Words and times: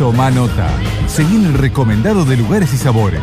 Toma 0.00 0.30
nota. 0.30 0.66
Seguí 1.08 1.36
en 1.36 1.44
el 1.44 1.52
recomendado 1.52 2.24
de 2.24 2.38
lugares 2.38 2.72
y 2.72 2.78
sabores. 2.78 3.20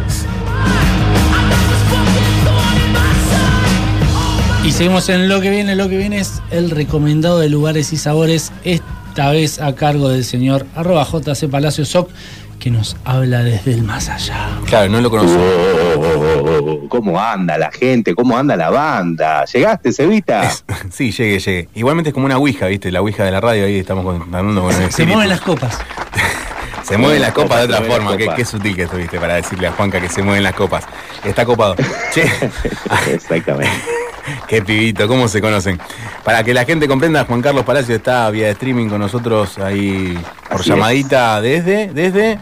Y 4.63 4.71
seguimos 4.71 5.09
en 5.09 5.27
lo 5.27 5.41
que 5.41 5.49
viene. 5.49 5.75
Lo 5.75 5.89
que 5.89 5.97
viene 5.97 6.19
es 6.19 6.39
el 6.51 6.69
recomendado 6.69 7.39
de 7.39 7.49
lugares 7.49 7.93
y 7.93 7.97
sabores. 7.97 8.51
Esta 8.63 9.31
vez 9.31 9.59
a 9.59 9.73
cargo 9.73 10.09
del 10.09 10.23
señor 10.23 10.67
arroba 10.75 11.03
JC 11.03 11.49
Palacio 11.49 11.83
Soc, 11.83 12.11
que 12.59 12.69
nos 12.69 12.95
habla 13.05 13.41
desde 13.41 13.73
el 13.73 13.81
más 13.81 14.09
allá. 14.09 14.47
Claro, 14.67 14.91
no 14.91 15.01
lo 15.01 15.09
conozco. 15.09 15.35
Oh, 15.35 16.87
¿Cómo 16.89 17.19
anda 17.19 17.57
la 17.57 17.71
gente? 17.71 18.13
¿Cómo 18.13 18.37
anda 18.37 18.55
la 18.55 18.69
banda? 18.69 19.45
¿Llegaste, 19.45 19.91
Cevita? 19.91 20.51
Sí, 20.91 21.11
llegué, 21.11 21.39
llegué. 21.39 21.69
Igualmente 21.73 22.11
es 22.11 22.13
como 22.13 22.27
una 22.27 22.37
ouija, 22.37 22.67
¿viste? 22.67 22.91
La 22.91 23.01
ouija 23.01 23.23
de 23.23 23.31
la 23.31 23.41
radio, 23.41 23.65
ahí 23.65 23.79
estamos 23.79 24.05
contando 24.05 24.61
con 24.61 24.75
el 24.79 24.91
Se 24.91 25.07
mueven 25.07 25.29
las 25.29 25.41
copas. 25.41 25.79
Se 26.87 26.97
mueven 26.97 27.21
las 27.21 27.33
copas 27.33 27.59
de 27.59 27.65
otra 27.65 27.81
forma. 27.81 28.15
Qué, 28.15 28.29
qué 28.33 28.45
sutil 28.45 28.75
que 28.75 28.83
estuviste 28.83 29.19
para 29.19 29.35
decirle 29.35 29.67
a 29.67 29.71
Juanca 29.73 29.99
que 29.99 30.07
se 30.07 30.23
mueven 30.23 30.43
las 30.43 30.53
copas. 30.53 30.85
Está 31.23 31.45
copado. 31.45 31.75
Che, 32.13 32.23
Exactamente. 33.11 33.69
qué 34.47 34.61
pibito, 34.61 35.07
¿cómo 35.07 35.27
se 35.27 35.41
conocen? 35.41 35.79
Para 36.23 36.43
que 36.43 36.53
la 36.53 36.63
gente 36.63 36.87
comprenda, 36.87 37.25
Juan 37.25 37.41
Carlos 37.41 37.65
Palacio 37.65 37.95
está 37.95 38.29
vía 38.29 38.49
streaming 38.51 38.87
con 38.87 38.99
nosotros 38.99 39.57
ahí 39.59 40.17
por 40.49 40.61
Así 40.61 40.69
llamadita 40.69 41.41
desde, 41.41 41.87
desde. 41.87 42.39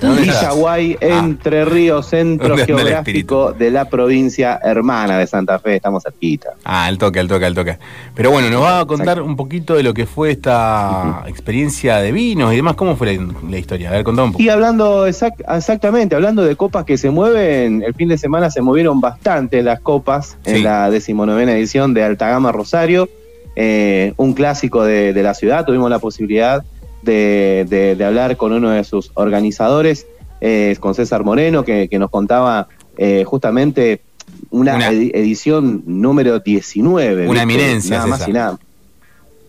Villaguay, 0.00 0.96
Ah. 1.00 1.18
Entre 1.18 1.64
Ríos, 1.64 2.06
centro 2.08 2.48
¿Dónde 2.48 2.62
anda 2.62 2.72
el 2.74 2.78
geográfico 2.80 3.52
de 3.52 3.70
la 3.70 3.86
provincia 3.86 4.58
hermana 4.62 5.18
de 5.18 5.26
Santa 5.26 5.58
Fe. 5.58 5.76
Estamos 5.76 6.02
cerquita. 6.02 6.50
Ah, 6.64 6.86
al 6.86 6.98
toque, 6.98 7.18
al 7.20 7.28
toque, 7.28 7.44
al 7.46 7.54
toque. 7.54 7.78
Pero 8.14 8.30
bueno, 8.30 8.50
nos 8.50 8.62
va 8.62 8.80
a 8.80 8.84
contar 8.86 9.22
un 9.22 9.36
poquito 9.36 9.74
de 9.74 9.82
lo 9.82 9.94
que 9.94 10.06
fue 10.06 10.30
esta 10.32 11.22
experiencia 11.26 11.96
de 11.98 12.12
vinos 12.12 12.52
y 12.52 12.56
demás. 12.56 12.74
¿Cómo 12.74 12.96
fue 12.96 13.16
la, 13.16 13.26
la 13.48 13.58
historia? 13.58 13.88
A 13.88 13.92
ver, 13.92 14.04
contá 14.04 14.22
un 14.24 14.32
poco. 14.32 14.42
Y 14.42 14.48
hablando 14.48 15.06
exact- 15.08 15.44
exactamente, 15.56 16.14
hablando 16.14 16.42
de 16.44 16.56
copas 16.56 16.84
que 16.84 16.98
se 16.98 17.10
mueven, 17.10 17.82
el 17.82 17.94
fin 17.94 18.08
de 18.08 18.18
semana 18.18 18.50
se 18.50 18.60
movieron 18.62 19.00
bastante 19.00 19.62
las 19.62 19.80
copas 19.80 20.36
Sí. 20.44 20.56
en 20.56 20.64
la 20.64 20.90
decimonovena 20.90 21.52
edición 21.52 21.94
de 21.94 22.04
Alta 22.04 22.28
Gama 22.28 22.52
Rosario, 22.52 23.08
eh, 23.56 24.12
un 24.16 24.34
clásico 24.34 24.84
de, 24.84 25.12
de 25.12 25.22
la 25.22 25.34
ciudad. 25.34 25.64
Tuvimos 25.64 25.88
la 25.90 25.98
posibilidad 25.98 26.64
de, 27.06 27.64
de- 27.70 27.96
de 27.96 28.04
hablar 28.04 28.36
con 28.36 28.52
uno 28.52 28.68
de 28.70 28.84
sus 28.84 29.10
organizadores, 29.14 30.06
eh, 30.42 30.76
con 30.80 30.94
César 30.94 31.24
Moreno, 31.24 31.64
que, 31.64 31.88
que 31.88 31.98
nos 31.98 32.10
contaba 32.10 32.68
eh, 32.98 33.24
justamente 33.24 34.02
una, 34.50 34.74
Una- 34.76 34.90
edi- 34.90 35.10
edición 35.14 35.82
número 35.86 36.40
19. 36.40 37.26
Una 37.28 37.42
eminencia, 37.42 37.96
Nada 37.96 38.06
más 38.08 38.28
y 38.28 38.32
nada. 38.32 38.58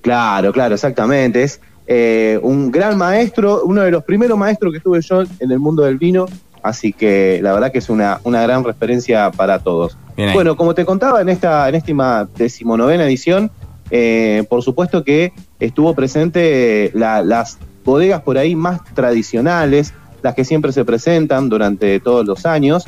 Claro, 0.02 0.53
claro, 0.53 0.75
exactamente. 0.75 1.44
Es 1.44 1.59
eh, 1.88 2.39
un 2.41 2.72
gran 2.72 2.97
maestro, 2.97 3.64
uno 3.66 3.81
de 3.81 3.92
los 3.92 4.03
primeros 4.03 4.38
maestros 4.38 4.71
que 4.73 4.80
tuve 4.80 5.02
yo 5.02 5.23
en 5.39 5.52
el 5.52 5.59
mundo 5.59 5.83
del 5.83 5.97
vino, 5.97 6.25
así 6.64 6.94
que 6.94 7.39
la 7.42 7.53
verdad 7.53 7.71
que 7.71 7.80
es 7.80 7.89
una, 7.89 8.19
una 8.23 8.42
gran 8.44 8.64
referencia 8.64 9.31
para 9.31 9.59
todos. 9.59 9.97
Bueno, 10.33 10.55
como 10.58 10.73
te 10.73 10.86
contaba 10.86 11.21
en 11.21 11.30
esta, 11.30 11.67
en 11.69 11.75
esta 11.75 12.27
decimonovena 12.38 13.05
edición, 13.05 13.52
eh, 13.92 14.44
por 14.49 14.64
supuesto 14.64 15.03
que 15.03 15.31
estuvo 15.59 15.94
presente 15.95 16.91
la- 16.94 17.22
las 17.23 17.58
bodegas 17.83 18.22
por 18.22 18.38
ahí 18.38 18.55
más 18.55 18.81
tradicionales, 18.94 19.94
las 20.22 20.36
que 20.36 20.44
siempre 20.45 20.72
se 20.72 20.83
presentan 20.86 21.49
durante 21.49 21.99
todos 21.99 22.25
los 22.25 22.45
años, 22.45 22.86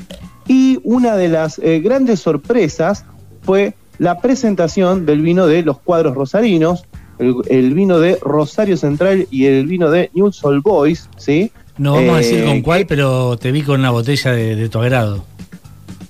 y 0.48 0.80
una 0.84 1.16
de 1.16 1.30
las 1.30 1.60
eh, 1.60 1.80
grandes 1.80 2.20
sorpresas 2.20 3.06
fue 3.44 3.76
la 3.98 4.20
presentación 4.20 5.06
del 5.06 5.22
vino 5.22 5.46
de 5.48 5.62
los 5.64 5.78
cuadros 5.80 6.16
rosarinos, 6.16 6.86
el, 7.20 7.36
el 7.50 7.74
vino 7.74 8.00
de 8.00 8.18
Rosario 8.22 8.78
Central 8.78 9.28
y 9.30 9.46
el 9.46 9.68
vino 9.68 9.92
de 9.92 10.10
Newell's 10.14 10.44
Old 10.44 10.64
Boys, 10.64 11.10
¿sí? 11.18 11.52
No 11.78 11.94
vamos 11.94 12.10
a 12.10 12.20
Eh, 12.20 12.24
decir 12.24 12.46
con 12.46 12.62
cuál, 12.62 12.86
pero 12.88 13.38
te 13.38 13.52
vi 13.52 13.62
con 13.62 13.80
una 13.80 13.92
botella 13.92 14.32
de, 14.32 14.56
de 14.56 14.70
tu 14.70 14.80
agrado. 14.80 15.24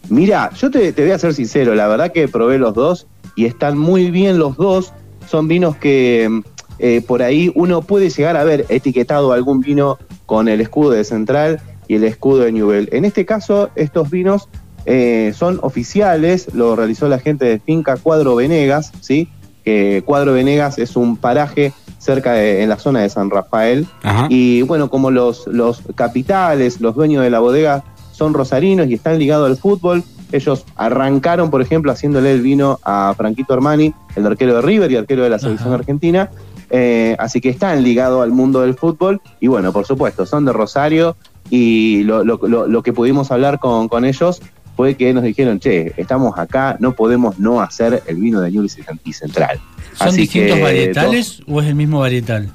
Mira, 0.09 0.51
yo 0.59 0.71
te, 0.71 0.91
te 0.93 1.01
voy 1.03 1.11
a 1.11 1.19
ser 1.19 1.33
sincero, 1.33 1.75
la 1.75 1.87
verdad 1.87 2.11
que 2.11 2.27
probé 2.27 2.57
los 2.57 2.73
dos 2.73 3.07
y 3.35 3.45
están 3.45 3.77
muy 3.77 4.09
bien 4.09 4.39
los 4.39 4.55
dos. 4.57 4.93
Son 5.29 5.47
vinos 5.47 5.75
que 5.75 6.41
eh, 6.79 7.01
por 7.05 7.21
ahí 7.21 7.51
uno 7.55 7.81
puede 7.81 8.09
llegar 8.09 8.37
a 8.37 8.43
ver 8.43 8.65
etiquetado 8.69 9.31
algún 9.31 9.59
vino 9.59 9.97
con 10.25 10.47
el 10.47 10.61
escudo 10.61 10.91
de 10.91 11.03
Central 11.03 11.61
y 11.87 11.95
el 11.95 12.03
escudo 12.03 12.39
de 12.43 12.51
Newell. 12.51 12.89
En 12.91 13.05
este 13.05 13.25
caso, 13.25 13.69
estos 13.75 14.09
vinos 14.09 14.47
eh, 14.85 15.33
son 15.35 15.59
oficiales, 15.61 16.53
lo 16.53 16.75
realizó 16.75 17.07
la 17.09 17.19
gente 17.19 17.45
de 17.45 17.59
Finca 17.59 17.97
Cuadro 17.97 18.35
Venegas, 18.35 18.91
¿sí? 19.01 19.27
Que 19.63 20.03
Cuadro 20.05 20.33
Venegas 20.33 20.77
es 20.77 20.95
un 20.95 21.17
paraje 21.17 21.73
cerca 21.97 22.33
de, 22.33 22.63
en 22.63 22.69
la 22.69 22.79
zona 22.79 23.01
de 23.01 23.09
San 23.09 23.29
Rafael. 23.29 23.87
Ajá. 24.03 24.27
Y 24.29 24.61
bueno, 24.61 24.89
como 24.89 25.11
los, 25.11 25.47
los 25.47 25.81
capitales, 25.95 26.79
los 26.79 26.95
dueños 26.95 27.23
de 27.23 27.29
la 27.29 27.39
bodega 27.39 27.83
son 28.11 28.33
rosarinos 28.33 28.87
y 28.87 28.93
están 28.93 29.19
ligados 29.19 29.49
al 29.49 29.57
fútbol, 29.57 30.03
ellos 30.31 30.65
arrancaron, 30.75 31.49
por 31.49 31.61
ejemplo, 31.61 31.91
haciéndole 31.91 32.31
el 32.31 32.41
vino 32.41 32.79
a 32.83 33.13
Franquito 33.17 33.53
Armani, 33.53 33.93
el 34.15 34.25
arquero 34.25 34.55
de 34.55 34.61
River 34.61 34.91
y 34.91 34.95
arquero 34.95 35.23
de 35.23 35.29
la 35.29 35.39
selección 35.39 35.69
Ajá. 35.69 35.79
argentina. 35.79 36.29
Eh, 36.69 37.15
así 37.19 37.41
que 37.41 37.49
están 37.49 37.83
ligados 37.83 38.21
al 38.23 38.31
mundo 38.31 38.61
del 38.61 38.75
fútbol. 38.75 39.21
Y 39.39 39.47
bueno, 39.47 39.71
por 39.73 39.85
supuesto, 39.85 40.25
son 40.25 40.45
de 40.45 40.53
Rosario. 40.53 41.15
Y 41.49 42.03
lo, 42.03 42.23
lo- 42.23 42.39
lo- 42.47 42.67
lo 42.67 42.83
que 42.83 42.93
pudimos 42.93 43.31
hablar 43.31 43.59
con, 43.59 43.87
con 43.87 44.05
ellos 44.05 44.41
fue 44.75 44.95
que 44.95 45.13
nos 45.13 45.23
dijeron, 45.23 45.59
che, 45.59 45.93
estamos 45.97 46.37
acá, 46.37 46.77
no 46.79 46.93
podemos 46.93 47.37
no 47.39 47.59
hacer 47.59 48.01
el 48.07 48.15
vino 48.17 48.39
de 48.39 48.51
Newell's 48.51 48.77
y 49.03 49.13
Central. 49.13 49.59
¿Son 49.95 50.07
Así 50.09 50.21
distintos 50.21 50.57
que, 50.57 50.63
varietales 50.63 51.41
o 51.47 51.59
es 51.61 51.67
el 51.67 51.75
mismo 51.75 51.99
varietal? 51.99 52.49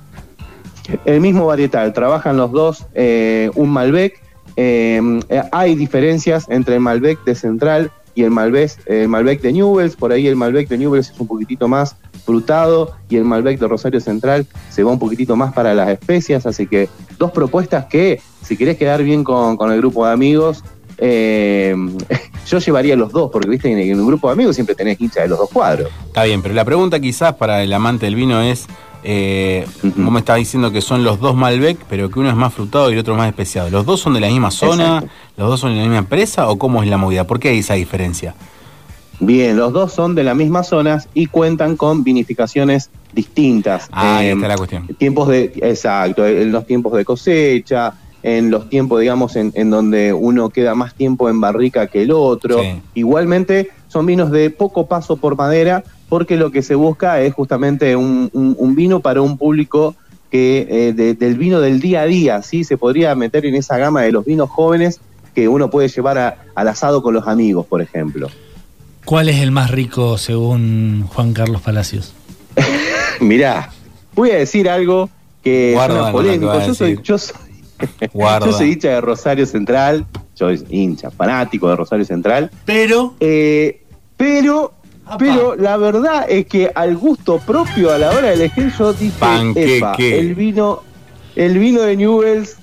El 1.04 1.20
mismo 1.20 1.46
varietal, 1.46 1.92
trabajan 1.92 2.36
los 2.36 2.52
dos 2.52 2.86
eh, 2.94 3.50
un 3.56 3.70
Malbec. 3.70 4.20
eh, 4.56 5.02
hay 5.50 5.74
diferencias 5.74 6.46
entre 6.48 6.74
el 6.76 6.80
Malbec 6.80 7.22
de 7.24 7.34
Central 7.34 7.90
y 8.14 8.22
el 8.22 8.30
Malbec, 8.30 9.40
de 9.40 9.52
Newells. 9.52 9.96
Por 9.96 10.12
ahí 10.12 10.26
el 10.26 10.36
Malbec 10.36 10.68
de 10.68 10.78
Newells 10.78 11.10
es 11.10 11.20
un 11.20 11.26
poquitito 11.26 11.68
más 11.68 11.96
frutado 12.24 12.92
y 13.08 13.16
el 13.16 13.24
Malbec 13.24 13.58
de 13.58 13.68
Rosario 13.68 14.00
Central 14.00 14.46
se 14.70 14.82
va 14.82 14.92
un 14.92 14.98
poquitito 14.98 15.36
más 15.36 15.52
para 15.52 15.74
las 15.74 15.88
especias. 15.88 16.46
Así 16.46 16.66
que 16.66 16.88
dos 17.18 17.30
propuestas 17.30 17.86
que, 17.86 18.20
si 18.42 18.56
querés 18.56 18.76
quedar 18.76 19.02
bien 19.02 19.24
con, 19.24 19.56
con 19.56 19.72
el 19.72 19.78
grupo 19.78 20.06
de 20.06 20.12
amigos, 20.12 20.62
eh, 20.98 21.74
yo 22.46 22.58
llevaría 22.58 22.96
los 22.96 23.12
dos, 23.12 23.30
porque 23.30 23.48
viste 23.48 23.70
en 23.70 24.00
un 24.00 24.06
grupo 24.06 24.28
de 24.28 24.34
amigos 24.34 24.54
siempre 24.54 24.74
tenés 24.74 25.00
hincha 25.00 25.22
de 25.22 25.28
los 25.28 25.38
dos 25.38 25.50
cuadros. 25.50 25.90
Está 26.06 26.24
bien, 26.24 26.42
pero 26.42 26.54
la 26.54 26.64
pregunta 26.64 27.00
quizás 27.00 27.34
para 27.34 27.62
el 27.62 27.72
amante 27.72 28.06
del 28.06 28.14
vino 28.14 28.40
es, 28.40 28.66
eh, 29.04 29.66
vos 29.82 30.10
me 30.12 30.18
estás 30.20 30.36
diciendo 30.38 30.70
que 30.72 30.80
son 30.80 31.04
los 31.04 31.20
dos 31.20 31.36
Malbec, 31.36 31.78
pero 31.88 32.10
que 32.10 32.18
uno 32.18 32.30
es 32.30 32.36
más 32.36 32.52
frutado 32.54 32.90
y 32.90 32.94
el 32.94 32.98
otro 33.00 33.14
más 33.14 33.28
especiado. 33.28 33.70
¿Los 33.70 33.84
dos 33.86 34.00
son 34.00 34.14
de 34.14 34.20
la 34.20 34.28
misma 34.28 34.50
zona? 34.50 34.84
Exacto. 34.96 35.10
¿Los 35.36 35.48
dos 35.50 35.60
son 35.60 35.70
de 35.70 35.76
la 35.76 35.82
misma 35.82 35.98
empresa 35.98 36.48
o 36.48 36.58
cómo 36.58 36.82
es 36.82 36.88
la 36.88 36.96
movida? 36.96 37.26
¿Por 37.26 37.38
qué 37.38 37.50
hay 37.50 37.58
esa 37.58 37.74
diferencia? 37.74 38.34
Bien, 39.20 39.56
los 39.56 39.72
dos 39.72 39.92
son 39.92 40.14
de 40.14 40.24
las 40.24 40.34
mismas 40.34 40.68
zonas 40.68 41.08
y 41.14 41.26
cuentan 41.26 41.76
con 41.76 42.02
vinificaciones 42.02 42.90
distintas. 43.12 43.88
Ah, 43.92 44.18
ahí 44.18 44.28
Em, 44.28 44.38
está 44.38 44.48
la 44.48 44.56
cuestión. 44.56 44.86
tiempos 44.98 45.28
de, 45.28 45.52
exacto, 45.62 46.26
en 46.26 46.50
los 46.50 46.66
tiempos 46.66 46.92
de 46.94 47.04
cosecha, 47.04 47.94
en 48.24 48.50
los 48.50 48.68
tiempos, 48.68 49.00
digamos, 49.00 49.36
en, 49.36 49.52
en 49.54 49.70
donde 49.70 50.12
uno 50.12 50.48
queda 50.50 50.74
más 50.74 50.94
tiempo 50.94 51.28
en 51.28 51.40
barrica 51.40 51.86
que 51.86 52.02
el 52.02 52.10
otro. 52.10 52.60
Sí. 52.60 52.80
Igualmente 52.94 53.70
son 53.88 54.06
vinos 54.06 54.30
de 54.32 54.50
poco 54.50 54.86
paso 54.86 55.16
por 55.16 55.36
madera, 55.36 55.84
porque 56.14 56.36
lo 56.36 56.52
que 56.52 56.62
se 56.62 56.76
busca 56.76 57.20
es 57.22 57.34
justamente 57.34 57.96
un, 57.96 58.30
un- 58.32 58.54
un 58.56 58.76
vino 58.76 59.00
para 59.00 59.20
un 59.20 59.36
público 59.36 59.96
que 60.30 60.64
eh, 60.70 60.92
de- 60.92 61.14
del 61.14 61.34
vino 61.36 61.60
del 61.60 61.80
día 61.80 62.02
a 62.02 62.06
día, 62.06 62.40
¿sí? 62.40 62.62
Se 62.62 62.76
podría 62.78 63.16
meter 63.16 63.44
en 63.46 63.56
esa 63.56 63.78
gama 63.78 64.02
de 64.02 64.12
los 64.12 64.24
vinos 64.24 64.48
jóvenes 64.48 65.00
que 65.34 65.48
uno 65.48 65.70
puede 65.70 65.88
llevar 65.88 66.16
a- 66.18 66.36
al 66.54 66.68
asado 66.68 67.02
con 67.02 67.14
los 67.14 67.26
amigos, 67.26 67.66
por 67.66 67.82
ejemplo. 67.82 68.28
¿Cuál 69.04 69.28
es 69.28 69.40
el 69.40 69.50
más 69.50 69.72
rico 69.72 70.16
según 70.16 71.04
Juan 71.12 71.32
Carlos 71.32 71.60
Palacios? 71.62 72.14
Mirá, 73.20 73.72
voy 74.14 74.30
a 74.30 74.36
decir 74.36 74.68
algo 74.68 75.10
que 75.42 75.72
Guarda 75.74 76.06
que 76.06 76.12
polémico. 76.12 76.60
Yo 76.64 76.74
soy, 76.74 77.00
yo 77.02 77.18
soy, 77.18 77.36
yo 78.14 78.52
soy 78.52 78.70
hincha 78.70 78.88
de 78.90 79.00
Rosario 79.00 79.46
Central, 79.46 80.06
yo 80.36 80.46
soy 80.56 80.64
hincha, 80.70 81.10
fanático 81.10 81.68
de 81.70 81.74
Rosario 81.74 82.04
Central, 82.04 82.52
Pero, 82.64 83.14
eh, 83.18 83.82
pero. 84.16 84.74
Pero 85.18 85.54
la 85.56 85.76
verdad 85.76 86.26
es 86.28 86.46
que 86.46 86.70
al 86.74 86.96
gusto 86.96 87.38
propio 87.38 87.92
a 87.92 87.98
la 87.98 88.10
hora 88.10 88.28
de 88.28 88.34
elegir 88.34 88.72
yo 88.78 88.92
dije, 88.92 89.12
Panqueque. 89.18 89.76
"Epa, 89.78 89.96
el 89.98 90.34
vino, 90.34 90.82
el 91.36 91.58
vino 91.58 91.82
de 91.82 91.96
Newells 91.96 92.56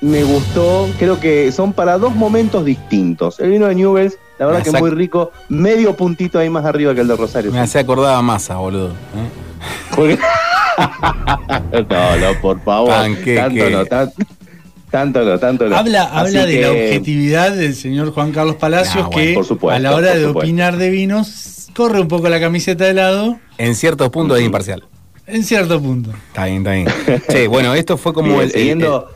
me 0.00 0.22
gustó, 0.24 0.88
creo 0.98 1.20
que 1.20 1.52
son 1.52 1.72
para 1.72 1.98
dos 1.98 2.14
momentos 2.14 2.64
distintos. 2.64 3.38
El 3.40 3.50
vino 3.50 3.66
de 3.66 3.74
Newells, 3.74 4.16
la 4.38 4.46
verdad 4.46 4.60
Me 4.60 4.64
que 4.64 4.70
es 4.76 4.80
muy 4.80 4.90
rico, 4.90 5.30
medio 5.48 5.94
puntito 5.94 6.38
ahí 6.38 6.48
más 6.48 6.64
arriba 6.64 6.94
que 6.94 7.02
el 7.02 7.08
de 7.08 7.16
Rosario. 7.16 7.52
Me 7.52 7.60
hacía 7.60 7.82
acordar 7.82 8.14
a 8.14 8.22
masa, 8.22 8.56
boludo. 8.56 8.88
¿eh? 8.88 10.18
No, 11.88 12.16
no, 12.16 12.40
por 12.40 12.60
favor. 12.62 12.88
Panqueque. 12.90 13.36
Tanto 13.36 13.70
no, 13.70 13.84
tan- 13.86 14.12
tanto 14.90 15.24
no, 15.24 15.38
tanto 15.38 15.68
no. 15.68 15.76
habla, 15.76 16.04
habla 16.04 16.46
de 16.46 16.60
la 16.62 16.70
objetividad 16.70 17.52
del 17.52 17.74
señor 17.76 18.12
Juan 18.12 18.32
Carlos 18.32 18.56
Palacios 18.56 19.04
Ah, 19.04 19.10
bueno, 19.12 19.28
que 19.28 19.34
por 19.34 19.44
supuesto, 19.44 19.76
a 19.76 19.78
la 19.78 19.94
hora 19.94 20.08
de 20.14 20.24
supuesto. 20.24 20.38
opinar 20.40 20.76
de 20.78 20.90
vinos 20.90 21.59
corre 21.74 22.00
un 22.00 22.08
poco 22.08 22.28
la 22.28 22.40
camiseta 22.40 22.84
de 22.84 22.94
lado 22.94 23.38
En 23.58 23.74
ciertos 23.74 24.08
puntos 24.10 24.38
es 24.38 24.44
imparcial. 24.44 24.84
en 25.26 25.44
cierto 25.44 25.80
punto. 25.80 26.10
Está 26.28 26.46
bien, 26.46 26.58
está 26.66 26.72
bien. 26.72 27.22
Sí, 27.28 27.46
bueno, 27.46 27.74
esto 27.74 27.96
fue 27.96 28.12
como 28.12 28.28
Bien, 28.28 28.40
el, 28.40 28.46
el- 28.46 28.52
siguiendo, 28.52 29.08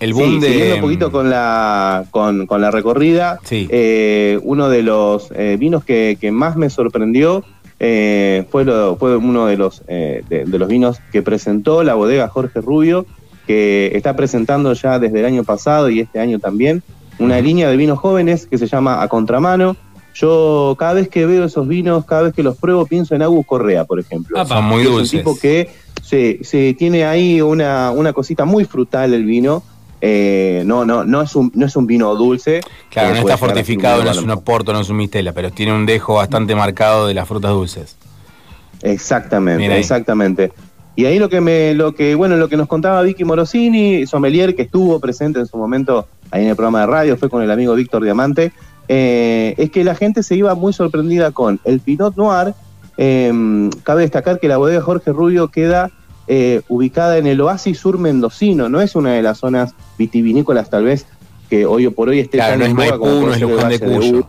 el 0.00 0.12
boom 0.12 0.34
Sí, 0.34 0.40
de. 0.40 0.48
siguiendo 0.48 0.74
un 0.76 0.80
poquito 0.82 1.12
con 1.12 1.30
la, 1.30 2.04
con, 2.10 2.46
con 2.46 2.60
la 2.60 2.70
recorrida, 2.70 3.38
Sí. 3.44 3.66
eh, 3.70 4.38
uno 4.42 4.68
de 4.68 4.82
los 4.82 5.28
eh, 5.34 5.56
vinos 5.58 5.84
que, 5.84 6.18
que 6.20 6.30
más 6.32 6.56
me 6.56 6.68
sorprendió 6.70 7.44
eh, 7.80 8.44
fue, 8.50 8.64
lo- 8.64 8.96
fue 8.96 9.16
uno 9.16 9.46
de 9.46 9.56
los, 9.56 9.82
eh, 9.88 10.22
de, 10.28 10.44
de 10.44 10.58
los 10.58 10.68
vinos 10.68 10.98
que 11.12 11.22
presentó 11.22 11.82
la 11.82 11.94
bodega 11.94 12.28
Jorge 12.28 12.60
Rubio, 12.60 13.06
que 13.46 13.92
está 13.94 14.16
presentando 14.16 14.72
ya 14.72 14.98
desde 14.98 15.20
el 15.20 15.24
año 15.26 15.44
pasado 15.44 15.88
y 15.88 16.00
este 16.00 16.18
año 16.20 16.38
también, 16.40 16.82
una 17.18 17.40
línea 17.40 17.68
de 17.70 17.76
vinos 17.76 17.98
jóvenes 17.98 18.46
que 18.46 18.58
se 18.58 18.66
llama 18.66 19.02
A 19.02 19.08
Contramano. 19.08 19.76
Yo 20.18 20.74
cada 20.78 20.94
vez 20.94 21.08
que 21.08 21.26
veo 21.26 21.44
esos 21.44 21.68
vinos, 21.68 22.04
cada 22.06 22.22
vez 22.22 22.34
que 22.34 22.42
los 22.42 22.56
pruebo, 22.56 22.86
pienso 22.86 23.14
en 23.14 23.22
Agus 23.22 23.44
Correa, 23.46 23.84
por 23.84 24.00
ejemplo. 24.00 24.38
Apa. 24.38 24.56
Son 24.56 24.64
muy 24.64 24.82
Que 24.82 24.88
dulces. 24.88 25.08
Es 25.08 25.12
un 25.14 25.18
tipo 25.32 25.38
que 25.38 25.68
se, 26.02 26.38
se 26.42 26.74
tiene 26.74 27.04
ahí 27.04 27.40
una, 27.42 27.90
una 27.90 28.12
cosita 28.12 28.44
muy 28.44 28.64
frutal 28.64 29.12
el 29.12 29.24
vino. 29.24 29.62
Eh, 30.00 30.62
no, 30.66 30.84
no, 30.84 31.04
no 31.04 31.22
es 31.22 31.34
un, 31.34 31.50
no 31.54 31.66
es 31.66 31.74
un 31.76 31.86
vino 31.86 32.14
dulce. 32.14 32.60
Claro, 32.90 33.10
Eh, 33.10 33.12
no 33.14 33.20
está 33.20 33.36
fortificado, 33.36 34.02
no 34.04 34.10
es 34.10 34.18
un 34.18 34.24
blanco. 34.24 34.40
oporto, 34.40 34.72
no 34.72 34.80
es 34.80 34.88
un 34.88 34.96
mistela, 34.96 35.32
pero 35.32 35.50
tiene 35.50 35.72
un 35.74 35.84
dejo 35.86 36.14
bastante 36.14 36.54
marcado 36.54 37.06
de 37.06 37.14
las 37.14 37.26
frutas 37.28 37.50
dulces. 37.50 37.96
Exactamente, 38.82 39.78
exactamente. 39.78 40.52
Y 40.94 41.04
ahí 41.04 41.18
lo 41.18 41.28
que 41.28 41.40
me, 41.40 41.74
lo 41.74 41.94
que, 41.94 42.14
bueno, 42.14 42.36
lo 42.36 42.48
que 42.48 42.56
nos 42.56 42.68
contaba 42.68 43.02
Vicky 43.02 43.24
Morosini, 43.24 44.06
sommelier, 44.06 44.54
que 44.54 44.62
estuvo 44.62 44.98
presente 45.00 45.40
en 45.40 45.46
su 45.46 45.56
momento 45.58 46.06
ahí 46.30 46.42
en 46.42 46.48
el 46.50 46.56
programa 46.56 46.80
de 46.80 46.86
radio, 46.86 47.16
fue 47.16 47.28
con 47.28 47.42
el 47.42 47.50
amigo 47.50 47.74
Víctor 47.74 48.02
Diamante, 48.02 48.52
eh, 48.88 49.54
es 49.58 49.70
que 49.70 49.84
la 49.84 49.94
gente 49.94 50.22
se 50.22 50.36
iba 50.36 50.54
muy 50.54 50.72
sorprendida 50.72 51.30
con 51.32 51.60
el 51.64 51.80
Pinot 51.80 52.16
Noir. 52.16 52.54
Eh, 52.98 53.70
cabe 53.82 54.02
destacar 54.02 54.40
que 54.40 54.48
la 54.48 54.56
bodega 54.56 54.80
Jorge 54.80 55.12
Rubio 55.12 55.48
queda 55.48 55.90
eh, 56.28 56.62
ubicada 56.68 57.18
en 57.18 57.26
el 57.26 57.40
oasis 57.40 57.78
sur 57.78 57.98
mendocino, 57.98 58.68
no 58.68 58.80
es 58.80 58.96
una 58.96 59.12
de 59.12 59.22
las 59.22 59.38
zonas 59.38 59.74
vitivinícolas 59.96 60.68
tal 60.70 60.82
vez 60.82 61.06
que 61.48 61.66
hoy 61.66 61.88
por 61.90 62.08
hoy 62.08 62.18
esté 62.18 62.38
Claro, 62.38 62.52
tan 62.52 62.58
no 62.58 62.66
es 62.66 62.74
Maipú, 62.74 62.98
como 62.98 63.26
no 63.26 63.34
es 63.34 63.40
Luján 63.40 63.68
de 63.68 63.78
Cuyo. 63.78 64.28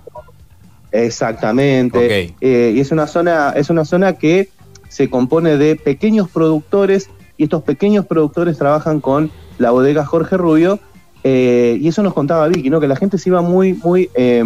Exactamente. 0.92 2.36
Eh, 2.40 2.74
y 2.76 2.80
es 2.80 2.92
una 2.92 3.08
zona, 3.08 3.52
es 3.56 3.72
una 3.72 3.84
zona 3.84 4.14
que 4.14 4.50
se 4.90 5.10
compone 5.10 5.58
de 5.58 5.76
pequeños 5.76 6.30
productores 6.30 7.10
y 7.36 7.46
estos 7.46 7.64
pequeños 7.64 8.06
productores 8.06 8.58
trabajan 8.58 9.00
con 9.00 9.32
la 9.58 9.72
bodega 9.72 10.06
Jorge 10.06 10.38
Rubio. 10.38 10.80
Eh, 11.24 11.78
y 11.82 11.88
eso 11.88 12.04
nos 12.04 12.14
contaba 12.14 12.48
Vicky, 12.48 12.70
¿no? 12.70 12.80
Que 12.80 12.88
la 12.88 12.96
gente 12.96 13.18
se 13.18 13.30
iba 13.30 13.42
muy, 13.42 13.74
muy, 13.74 14.10
eh, 14.16 14.44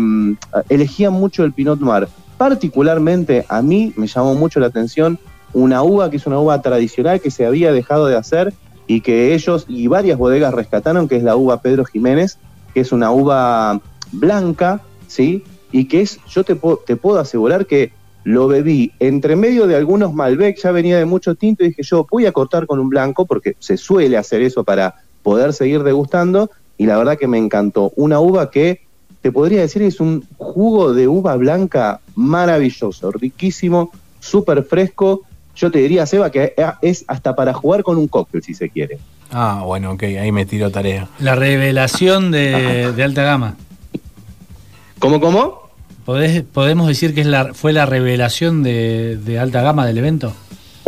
elegía 0.69 1.09
mucho 1.09 1.43
el 1.43 1.53
Pinot 1.53 1.79
Noir. 1.79 2.07
Particularmente 2.37 3.45
a 3.49 3.61
mí 3.61 3.93
me 3.95 4.07
llamó 4.07 4.33
mucho 4.35 4.59
la 4.59 4.67
atención 4.67 5.19
una 5.53 5.83
uva 5.83 6.09
que 6.09 6.17
es 6.17 6.25
una 6.25 6.39
uva 6.39 6.61
tradicional 6.61 7.19
que 7.21 7.31
se 7.31 7.45
había 7.45 7.71
dejado 7.71 8.07
de 8.07 8.15
hacer 8.15 8.53
y 8.87 9.01
que 9.01 9.33
ellos 9.33 9.65
y 9.67 9.87
varias 9.87 10.17
bodegas 10.17 10.53
rescataron, 10.53 11.07
que 11.07 11.15
es 11.17 11.23
la 11.23 11.35
uva 11.35 11.61
Pedro 11.61 11.85
Jiménez, 11.85 12.37
que 12.73 12.81
es 12.81 12.91
una 12.91 13.11
uva 13.11 13.79
blanca, 14.11 14.81
¿sí? 15.07 15.43
Y 15.71 15.85
que 15.87 16.01
es, 16.01 16.19
yo 16.29 16.43
te, 16.43 16.55
puedo- 16.55 16.77
te 16.85 16.95
puedo 16.95 17.19
asegurar 17.19 17.65
que 17.65 17.91
lo 18.23 18.47
bebí 18.47 18.91
entre 18.99 19.35
medio 19.35 19.65
de 19.67 19.75
algunos 19.75 20.13
Malbec, 20.13 20.57
ya 20.61 20.71
venía 20.71 20.97
de 20.97 21.05
mucho 21.05 21.33
tinto 21.35 21.63
y 21.63 21.69
dije 21.69 21.81
yo 21.83 22.05
voy 22.09 22.25
a 22.27 22.31
cortar 22.31 22.67
con 22.67 22.79
un 22.79 22.89
blanco 22.89 23.25
porque 23.25 23.55
se 23.59 23.77
suele 23.77 24.15
hacer 24.17 24.41
eso 24.41 24.63
para 24.63 24.93
poder 25.23 25.53
seguir 25.53 25.83
degustando 25.83 26.49
y 26.81 26.85
la 26.87 26.97
verdad 26.97 27.15
que 27.19 27.27
me 27.27 27.37
encantó. 27.37 27.91
Una 27.95 28.19
uva 28.19 28.49
que 28.49 28.81
te 29.21 29.31
podría 29.31 29.61
decir 29.61 29.83
es 29.83 29.99
un 29.99 30.25
jugo 30.37 30.93
de 30.93 31.07
uva 31.07 31.35
blanca 31.35 31.99
maravilloso, 32.15 33.11
riquísimo, 33.11 33.91
súper 34.19 34.63
fresco. 34.63 35.21
Yo 35.55 35.69
te 35.69 35.77
diría, 35.77 36.07
Seba, 36.07 36.31
que 36.31 36.55
es 36.81 37.05
hasta 37.07 37.35
para 37.35 37.53
jugar 37.53 37.83
con 37.83 37.97
un 37.97 38.07
cóctel 38.07 38.41
si 38.41 38.55
se 38.55 38.69
quiere. 38.69 38.97
Ah, 39.31 39.61
bueno, 39.63 39.91
ok, 39.91 40.03
ahí 40.03 40.31
me 40.31 40.47
tiro 40.47 40.71
tarea. 40.71 41.07
La 41.19 41.35
revelación 41.35 42.31
de, 42.31 42.91
de 42.95 43.03
alta 43.03 43.21
gama. 43.23 43.55
¿Cómo, 44.97 45.19
cómo? 45.19 45.61
¿Podés- 46.05 46.43
¿Podemos 46.43 46.87
decir 46.87 47.13
que 47.13 47.21
es 47.21 47.27
la, 47.27 47.53
fue 47.53 47.73
la 47.73 47.85
revelación 47.85 48.63
de, 48.63 49.17
de 49.17 49.37
alta 49.39 49.61
gama 49.61 49.85
del 49.85 49.99
evento? 49.99 50.33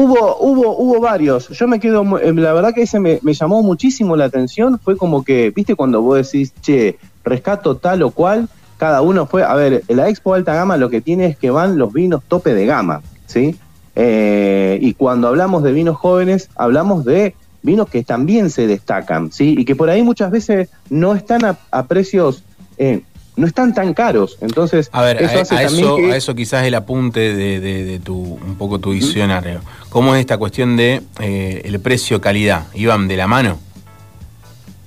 Hubo, 0.04 0.36
hubo, 0.38 0.78
hubo 0.78 1.00
varios. 1.00 1.48
Yo 1.48 1.66
me 1.66 1.80
quedo, 1.80 2.20
eh, 2.20 2.34
la 2.34 2.52
verdad 2.52 2.74
que 2.74 2.82
ese 2.82 3.00
me, 3.00 3.22
llamó 3.24 3.64
muchísimo 3.64 4.18
la 4.18 4.26
atención. 4.26 4.78
Fue 4.78 4.98
como 4.98 5.24
que, 5.24 5.52
viste, 5.52 5.76
cuando 5.76 6.02
vos 6.02 6.18
decís, 6.18 6.54
che, 6.62 6.98
rescato 7.24 7.78
tal 7.78 8.04
o 8.04 8.12
cual, 8.12 8.50
cada 8.78 9.02
uno 9.02 9.28
fue, 9.28 9.46
a 9.46 9.54
ver, 9.56 9.84
la 9.88 10.10
Expo 10.10 10.34
Alta 10.34 10.56
Gama 10.56 10.76
lo 10.76 10.90
que 10.90 11.00
tiene 11.00 11.28
es 11.28 11.38
que 11.38 11.52
van 11.52 11.78
los 11.78 11.94
vinos 11.94 12.22
tope 12.28 12.54
de 12.54 12.66
gama, 12.66 13.02
¿sí? 13.28 13.56
Eh, 13.96 14.78
y 14.82 14.94
cuando 14.96 15.30
hablamos 15.30 15.64
de 15.64 15.72
vinos 15.72 15.96
jóvenes, 15.96 16.50
hablamos 16.58 17.06
de 17.06 17.34
vinos 17.62 17.88
que 17.88 18.04
también 18.04 18.50
se 18.50 18.68
destacan, 18.68 19.32
¿sí? 19.32 19.56
Y 19.58 19.64
que 19.64 19.78
por 19.78 19.90
ahí 19.90 20.04
muchas 20.04 20.32
veces 20.32 20.68
no 20.90 21.16
están 21.16 21.46
a, 21.46 21.58
a 21.72 21.86
precios, 21.86 22.44
eh, 22.78 23.04
no 23.36 23.48
están 23.48 23.74
tan 23.74 23.94
caros. 23.94 24.38
Entonces, 24.42 24.90
A 24.92 25.02
ver, 25.02 25.22
eso 25.22 25.40
a, 25.40 25.42
hace 25.42 25.56
a 25.56 25.64
eso, 25.64 25.96
que- 25.98 26.12
a 26.12 26.16
eso 26.16 26.36
quizás 26.36 26.66
el 26.66 26.76
apunte 26.76 27.20
de, 27.36 27.60
de- 27.60 27.84
de 27.84 28.00
tu, 28.00 28.16
un 28.16 28.56
poco 28.58 28.80
tu 28.80 28.92
diccionario. 28.94 29.62
¿Cómo 29.90 30.14
es 30.16 30.20
esta 30.22 30.38
cuestión 30.38 30.76
de 30.78 31.02
eh, 31.20 31.62
el 31.66 31.80
precio-calidad? 31.80 32.66
¿Iban 32.76 33.08
de 33.08 33.18
la 33.18 33.28
mano? 33.28 33.58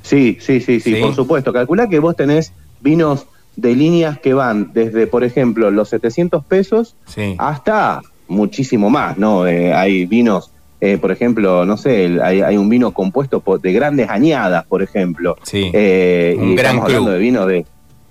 Sí, 0.02 0.38
sí, 0.40 0.60
sí, 0.60 0.80
sí, 0.80 0.94
Sí. 0.94 1.00
por 1.00 1.14
supuesto. 1.14 1.52
Calcula 1.52 1.88
que 1.88 1.98
vos 1.98 2.14
tenés 2.14 2.52
vinos 2.80 3.26
de 3.56 3.74
líneas 3.74 4.18
que 4.20 4.34
van 4.34 4.70
desde, 4.72 5.06
por 5.06 5.24
ejemplo, 5.24 5.70
los 5.70 5.88
700 5.88 6.44
pesos 6.44 6.94
Sí. 7.06 7.34
hasta 7.38 8.02
muchísimo 8.28 8.90
más, 8.90 9.18
¿no? 9.18 9.46
Eh, 9.46 9.72
hay 9.72 10.04
vinos, 10.06 10.50
eh, 10.80 10.98
por 10.98 11.10
ejemplo, 11.10 11.64
no 11.64 11.76
sé, 11.76 12.18
hay, 12.22 12.42
hay 12.42 12.56
un 12.56 12.68
vino 12.68 12.92
compuesto 12.92 13.42
de 13.60 13.72
grandes 13.72 14.08
añadas, 14.10 14.64
por 14.66 14.82
ejemplo. 14.82 15.36
Sí. 15.42 15.70
Eh, 15.72 16.36
Un 16.38 16.50
y 16.52 16.56
gran 16.56 16.76
estamos 16.76 16.84
hablando 16.92 17.10
de 17.12 17.18
vinos 17.18 17.46
de, 17.48 17.66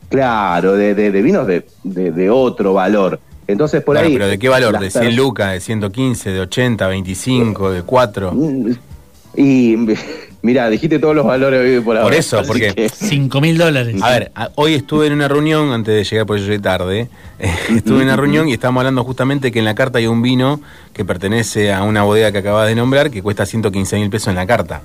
claro, 0.09 0.73
de, 0.75 0.93
de- 0.95 1.11
de 1.11 1.21
vinos 1.21 1.47
de, 1.47 1.65
de- 1.83 2.11
de 2.11 2.29
otro 2.29 2.73
valor. 2.73 3.19
Entonces, 3.47 3.83
por 3.83 3.97
ahí... 3.97 4.13
pero 4.13 4.27
¿de 4.27 4.39
qué 4.39 4.49
valor? 4.49 4.79
¿De 4.79 4.89
100 4.89 5.03
per- 5.05 5.13
lucas, 5.13 5.51
de 5.53 5.59
115, 5.59 6.31
de 6.31 6.39
80, 6.41 6.87
25, 6.87 7.71
de 7.71 7.81
4? 7.83 8.31
Mm, 8.33 8.71
Y 9.37 9.75
mira, 10.41 10.69
dijiste 10.69 10.97
todos 10.97 11.13
los 11.15 11.25
valores 11.25 11.59
hoy 11.61 11.83
por 11.83 11.97
ahora. 11.97 12.15
eso, 12.15 12.39
así 12.39 12.47
porque- 12.47 12.73
que- 12.73 12.89
5 12.89 13.41
mil 13.41 13.57
dólares. 13.57 14.01
A 14.01 14.09
ver, 14.11 14.31
a- 14.33 14.49
hoy 14.55 14.73
estuve 14.73 15.07
en 15.07 15.13
una 15.13 15.27
reunión, 15.27 15.71
antes 15.73 15.93
de 15.93 16.03
llegar 16.03 16.25
por 16.25 16.37
eso 16.37 16.45
llegué 16.47 16.59
tarde, 16.59 17.07
eh, 17.39 17.51
estuve 17.75 17.97
en 17.97 18.03
una 18.05 18.15
reunión 18.15 18.47
y 18.49 18.53
estábamos 18.53 18.81
hablando 18.81 19.03
justamente 19.03 19.51
que 19.51 19.59
en 19.59 19.65
la 19.65 19.75
carta 19.75 19.99
hay 19.99 20.07
un 20.07 20.21
vino 20.21 20.59
que 20.93 21.03
pertenece 21.05 21.71
a 21.73 21.83
una 21.83 22.03
bodega 22.03 22.31
que 22.31 22.37
acabas 22.39 22.67
de 22.67 22.75
nombrar 22.75 23.11
que 23.11 23.21
cuesta 23.21 23.45
115 23.45 23.97
mil 23.97 24.09
pesos 24.09 24.29
en 24.29 24.35
la 24.35 24.47
carta. 24.47 24.81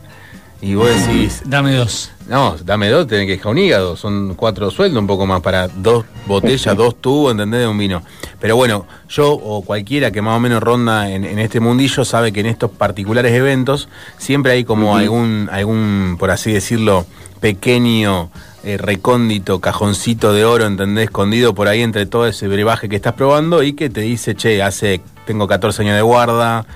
Y 0.62 0.74
vos 0.74 0.88
decís, 0.88 1.42
Dame 1.46 1.74
dos. 1.74 2.10
no, 2.28 2.56
dame 2.64 2.90
dos, 2.90 3.06
tenés 3.06 3.26
que 3.26 3.32
dejar 3.32 3.52
un 3.52 3.58
hígado, 3.58 3.96
son 3.96 4.34
cuatro 4.34 4.70
sueldos 4.70 5.00
un 5.00 5.06
poco 5.06 5.26
más 5.26 5.40
para 5.40 5.68
dos 5.68 6.04
botellas, 6.26 6.76
dos 6.76 7.00
tubos, 7.00 7.32
¿entendés? 7.32 7.60
De 7.60 7.66
un 7.66 7.78
vino. 7.78 8.02
Pero 8.40 8.56
bueno, 8.56 8.86
yo 9.08 9.32
o 9.32 9.62
cualquiera 9.62 10.10
que 10.10 10.20
más 10.20 10.36
o 10.36 10.40
menos 10.40 10.62
ronda 10.62 11.10
en, 11.10 11.24
en 11.24 11.38
este 11.38 11.60
mundillo 11.60 12.04
sabe 12.04 12.30
que 12.32 12.40
en 12.40 12.46
estos 12.46 12.70
particulares 12.70 13.32
eventos 13.32 13.88
siempre 14.18 14.52
hay 14.52 14.64
como 14.64 14.96
algún, 14.96 15.48
algún, 15.50 16.16
por 16.18 16.30
así 16.30 16.52
decirlo, 16.52 17.06
pequeño, 17.40 18.30
eh, 18.62 18.76
recóndito, 18.76 19.60
cajoncito 19.60 20.32
de 20.34 20.44
oro, 20.44 20.66
¿entendés? 20.66 21.04
Escondido 21.04 21.54
por 21.54 21.68
ahí 21.68 21.80
entre 21.80 22.04
todo 22.04 22.26
ese 22.26 22.46
brebaje 22.46 22.88
que 22.90 22.96
estás 22.96 23.14
probando 23.14 23.62
y 23.62 23.72
que 23.72 23.88
te 23.88 24.02
dice, 24.02 24.34
che, 24.34 24.62
hace, 24.62 25.00
tengo 25.26 25.48
14 25.48 25.82
años 25.82 25.96
de 25.96 26.02
guarda, 26.02 26.66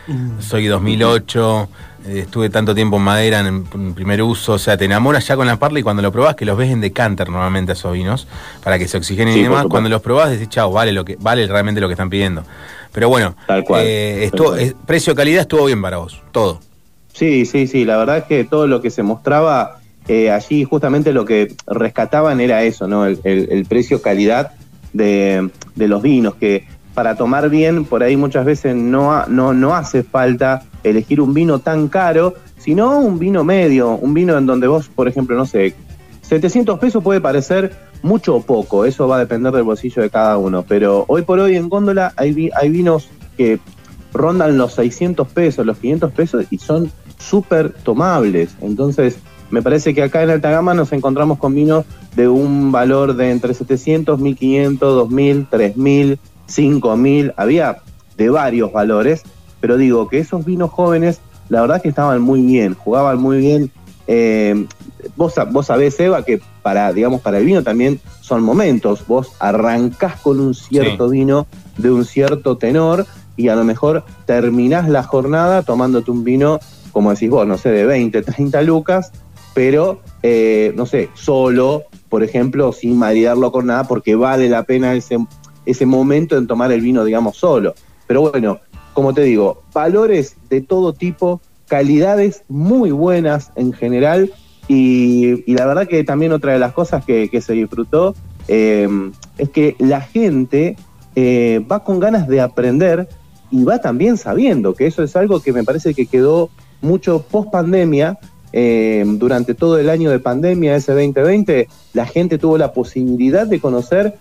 soy 0.41 0.67
2008, 0.67 1.62
eh, 1.62 1.67
estuve 2.06 2.50
tanto 2.50 2.75
tiempo 2.75 2.96
en 2.99 3.02
madera 3.02 3.40
en, 3.40 3.64
en 3.75 3.94
primer 3.94 4.23
uso, 4.23 4.54
o 4.54 4.58
sea, 4.58 4.76
te 4.76 4.84
enamoras 4.84 5.26
ya 5.26 5.37
con 5.37 5.46
la 5.46 5.56
parla 5.56 5.78
y 5.78 5.82
cuando 5.82 6.02
lo 6.02 6.12
probás, 6.12 6.34
que 6.37 6.44
los 6.44 6.56
ves 6.56 6.70
en 6.70 6.80
decanter 6.80 7.28
normalmente 7.28 7.73
a 7.73 7.75
esos 7.75 7.92
vinos, 7.92 8.26
para 8.62 8.78
que 8.78 8.87
se 8.88 8.96
oxigenen 8.99 9.34
Sí, 9.34 9.40
y 9.40 9.42
demás, 9.44 9.66
cuando 9.68 9.88
los 9.88 10.02
probás 10.02 10.30
decís, 10.30 10.49
chao, 10.49 10.70
vale, 10.70 10.92
lo 10.92 11.04
que, 11.04 11.16
vale 11.20 11.46
realmente 11.46 11.80
lo 11.80 11.88
que 11.88 11.94
están 11.94 12.11
pidiendo. 12.11 12.44
Pero 12.92 13.08
bueno, 13.08 13.37
Tal 13.46 13.64
cual. 13.64 13.82
eh, 13.84 14.25
estuvo- 14.25 14.56
eh, 14.56 14.75
precio-calidad 14.87 15.42
estuvo 15.42 15.64
bien 15.66 15.80
para 15.82 15.96
vos, 15.99 16.23
todo. 16.32 16.61
Sí, 17.12 17.46
sí, 17.46 17.66
sí, 17.66 17.84
la 17.84 17.96
verdad 17.96 18.18
es 18.18 18.25
que 18.25 18.44
todo 18.44 18.66
lo 18.66 18.82
que 18.82 18.90
se 18.90 19.02
mostraba 19.02 19.78
eh, 20.06 20.30
allí, 20.30 20.64
justamente 20.64 21.12
lo 21.14 21.25
que 21.25 21.54
rescataban 21.66 22.38
era 22.40 22.62
eso, 22.62 22.87
¿no? 22.87 23.06
El, 23.06 23.20
el- 23.25 23.49
el 23.50 23.64
precio-calidad 23.64 24.52
de, 24.92 25.49
de 25.75 25.88
los 25.88 26.02
vinos, 26.02 26.34
que 26.34 26.66
para 26.92 27.16
tomar 27.16 27.49
bien, 27.49 27.87
por 27.87 28.02
ahí 28.02 28.16
muchas 28.16 28.44
veces 28.44 28.76
no, 28.76 29.12
ha- 29.14 29.26
no, 29.28 29.52
no 29.54 29.75
hace 29.75 30.02
falta 30.02 30.62
elegir 30.85 31.21
un 31.21 31.35
vino 31.35 31.59
tan 31.59 31.88
caro, 31.88 32.35
sino 32.59 32.99
un 32.99 33.19
vino 33.19 33.43
medio, 33.45 33.91
un 33.97 34.14
vino 34.14 34.37
en 34.38 34.47
donde 34.47 34.67
vos, 34.69 34.88
por 34.88 35.09
ejemplo, 35.09 35.37
no 35.37 35.47
sé, 35.47 35.75
700 36.23 36.79
pesos 36.79 37.03
puede 37.03 37.21
parecer 37.21 37.73
mucho 38.03 38.37
o 38.37 38.43
poco, 38.43 38.85
eso 38.85 39.09
va 39.09 39.17
a 39.17 39.19
depender 39.21 39.53
del 39.53 39.62
bolsillo 39.64 40.03
de 40.03 40.11
cada 40.11 40.37
uno, 40.38 40.64
pero 40.67 41.05
hoy 41.09 41.23
por 41.23 41.38
hoy 41.38 41.57
en 41.57 41.69
góndola 41.69 42.12
hay, 42.17 42.33
vi- 42.33 42.50
hay 42.55 42.69
vinos 42.71 43.09
que 43.37 43.59
rondan 44.12 44.57
los 44.59 44.75
600 44.75 45.26
pesos, 45.29 45.67
los 45.67 45.79
500 45.79 46.12
pesos 46.12 46.45
y 46.50 46.59
son 46.59 46.91
súper 47.19 47.73
tomables. 47.73 48.55
Entonces, 48.61 49.17
me 49.50 49.62
parece 49.62 49.95
que 49.95 50.03
acá 50.03 50.23
en 50.23 50.31
alta 50.31 50.50
gama 50.50 50.75
nos 50.75 50.93
encontramos 50.93 51.38
con 51.38 51.55
vinos 51.55 51.85
de 52.14 52.29
un 52.29 52.71
valor 52.73 53.17
de 53.17 53.31
entre 53.31 53.55
700, 53.55 54.19
1500, 54.21 54.95
2000, 54.95 55.47
3000, 55.50 56.19
5000. 56.47 57.33
Había 57.37 57.79
de 58.17 58.29
varios 58.31 58.73
valores, 58.73 59.23
pero 59.64 59.78
digo 59.78 60.09
que 60.09 60.18
esos 60.18 60.44
vinos 60.44 60.71
jóvenes, 60.73 61.23
la 61.49 61.62
verdad 61.62 61.80
que 61.80 61.88
estaban 61.88 62.21
muy 62.21 62.42
bien, 62.42 62.75
jugaban 62.75 63.18
muy 63.18 63.38
bien. 63.38 63.71
Eh, 64.06 64.66
vos 65.16 65.33
vos, 65.52 65.64
sabés, 65.64 65.99
Eva, 65.99 66.23
que 66.23 66.38
para, 66.61 66.92
digamos, 66.92 67.23
para 67.23 67.38
el 67.38 67.47
vino 67.47 67.62
también 67.62 67.99
son 68.21 68.42
momentos. 68.42 69.06
Vos 69.06 69.33
arrancás 69.38 70.21
con 70.21 70.38
un 70.38 70.52
cierto 70.52 71.09
vino 71.09 71.47
de 71.78 71.90
un 71.90 72.04
cierto 72.04 72.59
tenor 72.59 73.06
y 73.38 73.49
a 73.49 73.56
lo 73.56 73.64
mejor 73.64 74.04
terminás 74.26 74.87
la 74.90 75.02
jornada 75.02 75.62
tomándote 75.62 76.11
un 76.11 76.25
vino, 76.25 76.61
como 76.92 77.12
decís 77.12 77.30
vos, 77.30 77.47
no 77.47 77.56
sé, 77.56 77.71
de 77.71 77.87
20, 77.87 78.21
30 78.21 78.61
lucas, 78.61 79.12
pero, 79.54 80.02
eh, 80.23 80.75
no 80.76 80.85
sé, 80.85 81.09
solo, 81.14 81.85
por 82.11 82.23
ejemplo, 82.23 82.71
sin 82.75 82.99
maridarlo 82.99 83.50
con 83.50 83.64
nada, 83.68 83.85
porque 83.85 84.14
vale 84.14 84.50
la 84.50 84.64
pena 84.64 84.92
ese, 84.92 85.16
ese 85.64 85.87
momento 85.87 86.37
en 86.37 86.47
tomar 86.47 86.71
el 86.71 86.83
vino, 86.83 87.02
digamos, 87.02 87.38
solo. 87.38 87.73
Pero 88.06 88.30
bueno, 88.30 88.61
como 88.95 89.13
te 89.13 89.23
digo, 89.23 89.63
valores 89.73 90.37
de 90.49 90.63
todo 90.63 90.95
tipo, 90.95 91.41
calidades 91.67 92.45
muy 92.49 92.91
buenas 92.91 93.51
en 93.57 93.73
general, 93.73 94.33
y, 94.69 95.53
la 95.53 95.67
verdad 95.67 95.87
que 95.87 96.05
también 96.05 96.33
otra 96.33 96.53
de 96.53 96.59
las 96.59 96.73
cosas 96.73 97.05
que, 97.05 97.29
se 97.41 97.53
disfrutó 97.53 98.15
eh, 98.49 98.89
es 99.39 99.51
que 99.51 99.77
la 99.79 100.01
gente 100.01 100.77
eh, 101.17 101.65
va 101.71 101.85
con 101.85 102.01
ganas 102.01 102.29
de 102.29 102.41
aprender 102.41 103.09
y 103.51 103.65
va 103.65 103.79
también 103.79 104.17
sabiendo 104.17 104.75
que 104.75 104.87
eso 104.87 105.03
es 105.03 105.15
algo 105.17 105.41
que 105.41 105.53
me 105.53 105.65
parece 105.65 105.95
que 105.95 106.07
quedó 106.07 106.51
mucho 106.81 107.23
post 107.23 107.51
pandemia. 107.51 108.19
Eh, 108.57 109.05
durante 109.05 109.55
todo 109.55 109.79
el 109.79 109.91
año 109.91 110.11
de 110.11 110.21
pandemia, 110.21 110.77
ese 110.77 110.93
2020, 110.93 111.69
la 111.93 112.07
gente 112.07 112.39
tuvo 112.39 112.57
la 112.57 112.73
posibilidad 112.73 113.47
de 113.47 113.61
conocer 113.61 114.17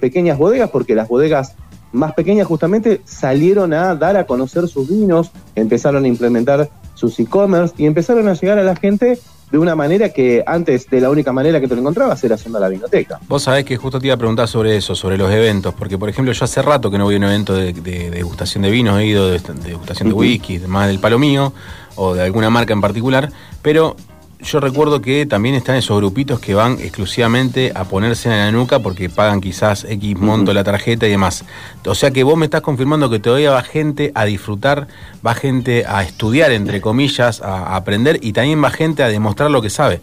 pequeñas 0.00 0.36
bodegas, 0.36 0.70
porque 0.70 0.96
las 0.96 1.06
bodegas 1.06 1.54
más 1.92 2.12
pequeñas 2.14 2.46
justamente 2.46 3.00
salieron 3.04 3.72
a 3.72 3.94
dar 3.94 4.16
a 4.16 4.24
conocer 4.24 4.68
sus 4.68 4.88
vinos, 4.88 5.30
empezaron 5.54 6.04
a 6.04 6.08
implementar 6.08 6.68
sus 6.94 7.18
e-commerce 7.18 7.74
y 7.78 7.86
empezaron 7.86 8.28
a 8.28 8.34
llegar 8.34 8.58
a 8.58 8.62
la 8.62 8.76
gente 8.76 9.18
de 9.50 9.58
una 9.58 9.74
manera 9.74 10.10
que 10.10 10.44
antes 10.46 10.88
de 10.88 11.00
la 11.00 11.10
única 11.10 11.32
manera 11.32 11.60
que 11.60 11.66
te 11.66 11.74
lo 11.74 11.80
encontrabas 11.80 12.22
era 12.22 12.36
haciendo 12.36 12.60
la 12.60 12.68
biblioteca. 12.68 13.18
Vos 13.26 13.42
sabés 13.42 13.64
que 13.64 13.76
justo 13.76 13.98
te 13.98 14.06
iba 14.06 14.14
a 14.14 14.18
preguntar 14.18 14.46
sobre 14.46 14.76
eso, 14.76 14.94
sobre 14.94 15.18
los 15.18 15.30
eventos, 15.30 15.74
porque 15.74 15.98
por 15.98 16.08
ejemplo 16.08 16.32
yo 16.32 16.44
hace 16.44 16.62
rato 16.62 16.90
que 16.90 16.98
no 16.98 17.04
voy 17.04 17.16
a 17.16 17.18
un 17.18 17.24
evento 17.24 17.54
de, 17.54 17.72
degustación 17.72 18.62
de 18.62 18.70
vinos, 18.70 19.00
he 19.00 19.06
ido 19.06 19.28
de, 19.28 19.40
degustación 19.64 20.08
de 20.08 20.14
whisky, 20.14 20.58
más 20.60 20.86
del 20.86 21.00
palo 21.00 21.18
mío 21.18 21.52
o 21.96 22.14
de 22.14 22.22
alguna 22.22 22.50
marca 22.50 22.72
en 22.72 22.80
particular, 22.80 23.32
pero 23.62 23.96
yo 24.42 24.60
recuerdo 24.60 25.00
que 25.00 25.26
también 25.26 25.54
están 25.54 25.76
esos 25.76 25.96
grupitos 25.98 26.40
que 26.40 26.54
van 26.54 26.72
exclusivamente 26.72 27.72
a 27.74 27.84
ponerse 27.84 28.30
en 28.30 28.36
la 28.38 28.52
nuca 28.52 28.78
porque 28.78 29.10
pagan 29.10 29.40
quizás 29.40 29.84
X 29.84 30.18
monto 30.18 30.54
la 30.54 30.64
tarjeta 30.64 31.06
y 31.06 31.10
demás. 31.10 31.44
O 31.86 31.94
sea 31.94 32.10
que 32.10 32.22
vos 32.22 32.36
me 32.36 32.46
estás 32.46 32.62
confirmando 32.62 33.10
que 33.10 33.18
todavía 33.18 33.50
va 33.50 33.62
gente 33.62 34.12
a 34.14 34.24
disfrutar, 34.24 34.88
va 35.26 35.34
gente 35.34 35.84
a 35.86 36.02
estudiar, 36.02 36.52
entre 36.52 36.80
comillas, 36.80 37.42
a, 37.42 37.76
aprender 37.76 38.18
y 38.22 38.32
también 38.32 38.62
va 38.62 38.70
gente 38.70 39.02
a 39.02 39.08
demostrar 39.08 39.50
lo 39.50 39.60
que 39.60 39.70
sabe. 39.70 40.00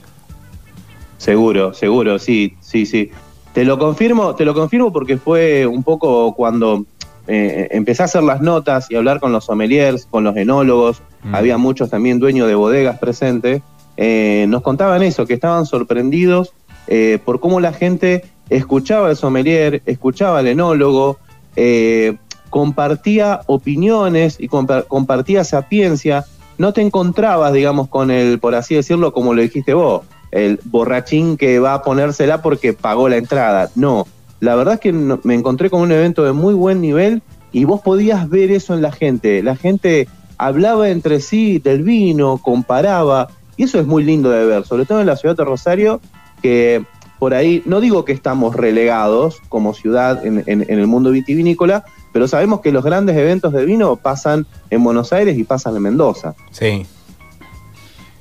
Seguro, 1.17 1.73
seguro, 1.73 2.19
sí, 2.19 2.55
sí, 2.61 2.85
sí. 2.85 3.11
Te 3.53 3.65
lo 3.65 3.79
confirmo, 3.79 4.35
te 4.35 4.45
lo 4.45 4.53
confirmo 4.53 4.93
porque 4.93 5.17
fue 5.17 5.65
un 5.65 5.81
poco 5.81 6.35
cuando 6.35 6.85
eh, 7.27 7.69
empecé 7.71 8.03
a 8.03 8.05
hacer 8.05 8.21
las 8.21 8.41
notas 8.41 8.91
y 8.91 8.95
hablar 8.95 9.19
con 9.19 9.31
los 9.31 9.45
sommeliers, 9.45 10.05
con 10.05 10.23
los 10.23 10.37
enólogos, 10.37 11.01
mm. 11.23 11.33
había 11.33 11.57
muchos 11.57 11.89
también 11.89 12.19
dueños 12.19 12.47
de 12.47 12.53
bodegas 12.53 12.99
presentes 12.99 13.63
eh, 13.97 14.45
nos 14.47 14.61
contaban 14.61 15.03
eso, 15.03 15.25
que 15.25 15.33
estaban 15.33 15.65
sorprendidos 15.65 16.53
eh, 16.87 17.19
por 17.25 17.39
cómo 17.39 17.59
la 17.59 17.73
gente 17.73 18.23
escuchaba 18.49 19.09
al 19.09 19.17
sommelier, 19.17 19.81
escuchaba 19.85 20.39
al 20.39 20.47
enólogo, 20.47 21.17
eh, 21.55 22.15
compartía 22.49 23.41
opiniones 23.47 24.37
y 24.39 24.47
compartía 24.47 25.43
sapiencia. 25.43 26.25
No 26.57 26.73
te 26.73 26.81
encontrabas, 26.81 27.53
digamos, 27.53 27.89
con 27.89 28.09
el, 28.09 28.39
por 28.39 28.55
así 28.55 28.75
decirlo, 28.75 29.11
como 29.11 29.33
lo 29.33 29.41
dijiste 29.41 29.73
vos, 29.73 30.03
el 30.31 30.59
borrachín 30.63 31.37
que 31.37 31.59
va 31.59 31.73
a 31.73 31.83
ponérsela 31.83 32.41
porque 32.41 32.73
pagó 32.73 33.09
la 33.09 33.17
entrada. 33.17 33.69
No, 33.75 34.07
la 34.39 34.55
verdad 34.55 34.75
es 34.75 34.79
que 34.79 34.93
me 34.93 35.33
encontré 35.33 35.69
con 35.69 35.81
un 35.81 35.91
evento 35.91 36.23
de 36.23 36.31
muy 36.31 36.53
buen 36.53 36.81
nivel 36.81 37.21
y 37.51 37.65
vos 37.65 37.81
podías 37.81 38.29
ver 38.29 38.51
eso 38.51 38.73
en 38.73 38.81
la 38.81 38.91
gente. 38.91 39.43
La 39.43 39.55
gente 39.55 40.07
hablaba 40.37 40.89
entre 40.89 41.19
sí 41.19 41.59
del 41.59 41.83
vino, 41.83 42.37
comparaba, 42.37 43.29
y 43.57 43.63
eso 43.63 43.79
es 43.79 43.87
muy 43.87 44.03
lindo 44.03 44.29
de 44.29 44.45
ver, 44.45 44.65
sobre 44.65 44.85
todo 44.85 45.01
en 45.01 45.07
la 45.07 45.17
ciudad 45.17 45.35
de 45.35 45.43
Rosario, 45.43 45.99
que 46.41 46.85
por 47.19 47.33
ahí, 47.33 47.63
no 47.65 47.81
digo 47.81 48.05
que 48.05 48.11
estamos 48.11 48.55
relegados 48.55 49.41
como 49.49 49.73
ciudad 49.73 50.23
en, 50.23 50.43
el 50.47 50.87
mundo 50.87 51.09
vitivinícola, 51.09 51.83
pero 52.13 52.27
sabemos 52.27 52.61
que 52.61 52.71
los 52.71 52.83
grandes 52.83 53.17
eventos 53.17 53.53
de 53.53 53.65
vino 53.65 53.95
pasan 53.95 54.45
en 54.69 54.83
Buenos 54.83 55.11
Aires 55.11 55.37
y 55.37 55.43
pasan 55.43 55.75
en 55.75 55.81
Mendoza. 55.81 56.35
Sí. 56.51 56.85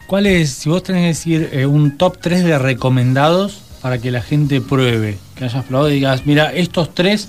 ¿Cuál 0.06 0.26
es, 0.26 0.50
si 0.50 0.70
vos 0.70 0.82
tenés 0.82 1.02
que 1.02 1.08
decir, 1.08 1.50
eh, 1.52 1.66
un 1.66 1.98
top 1.98 2.18
3 2.20 2.44
de 2.44 2.58
recomendados 2.58 3.62
para 3.82 3.98
que 3.98 4.10
la 4.10 4.22
gente 4.22 4.60
pruebe? 4.62 5.18
Que 5.34 5.44
hayas 5.44 5.64
probado 5.66 5.90
y 5.90 5.94
digas, 5.94 6.24
mira, 6.24 6.52
estos 6.54 6.94
tres, 6.94 7.28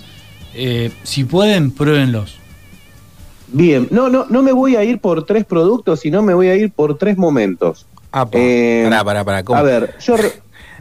eh, 0.53 0.91
si 1.03 1.25
pueden, 1.25 1.71
pruébenlos. 1.71 2.37
Bien, 3.49 3.87
no, 3.91 4.09
no, 4.09 4.25
no 4.29 4.41
me 4.41 4.51
voy 4.51 4.75
a 4.75 4.83
ir 4.83 4.99
por 4.99 5.25
tres 5.25 5.45
productos, 5.45 6.01
sino 6.01 6.21
me 6.21 6.33
voy 6.33 6.47
a 6.47 6.55
ir 6.55 6.71
por 6.71 6.97
tres 6.97 7.17
momentos. 7.17 7.87
Ah, 8.11 8.27
eh, 8.31 8.85
pará, 8.89 9.03
pará, 9.03 9.43
pará. 9.43 9.59
A 9.59 9.63
ver, 9.63 9.95
yo... 9.99 10.15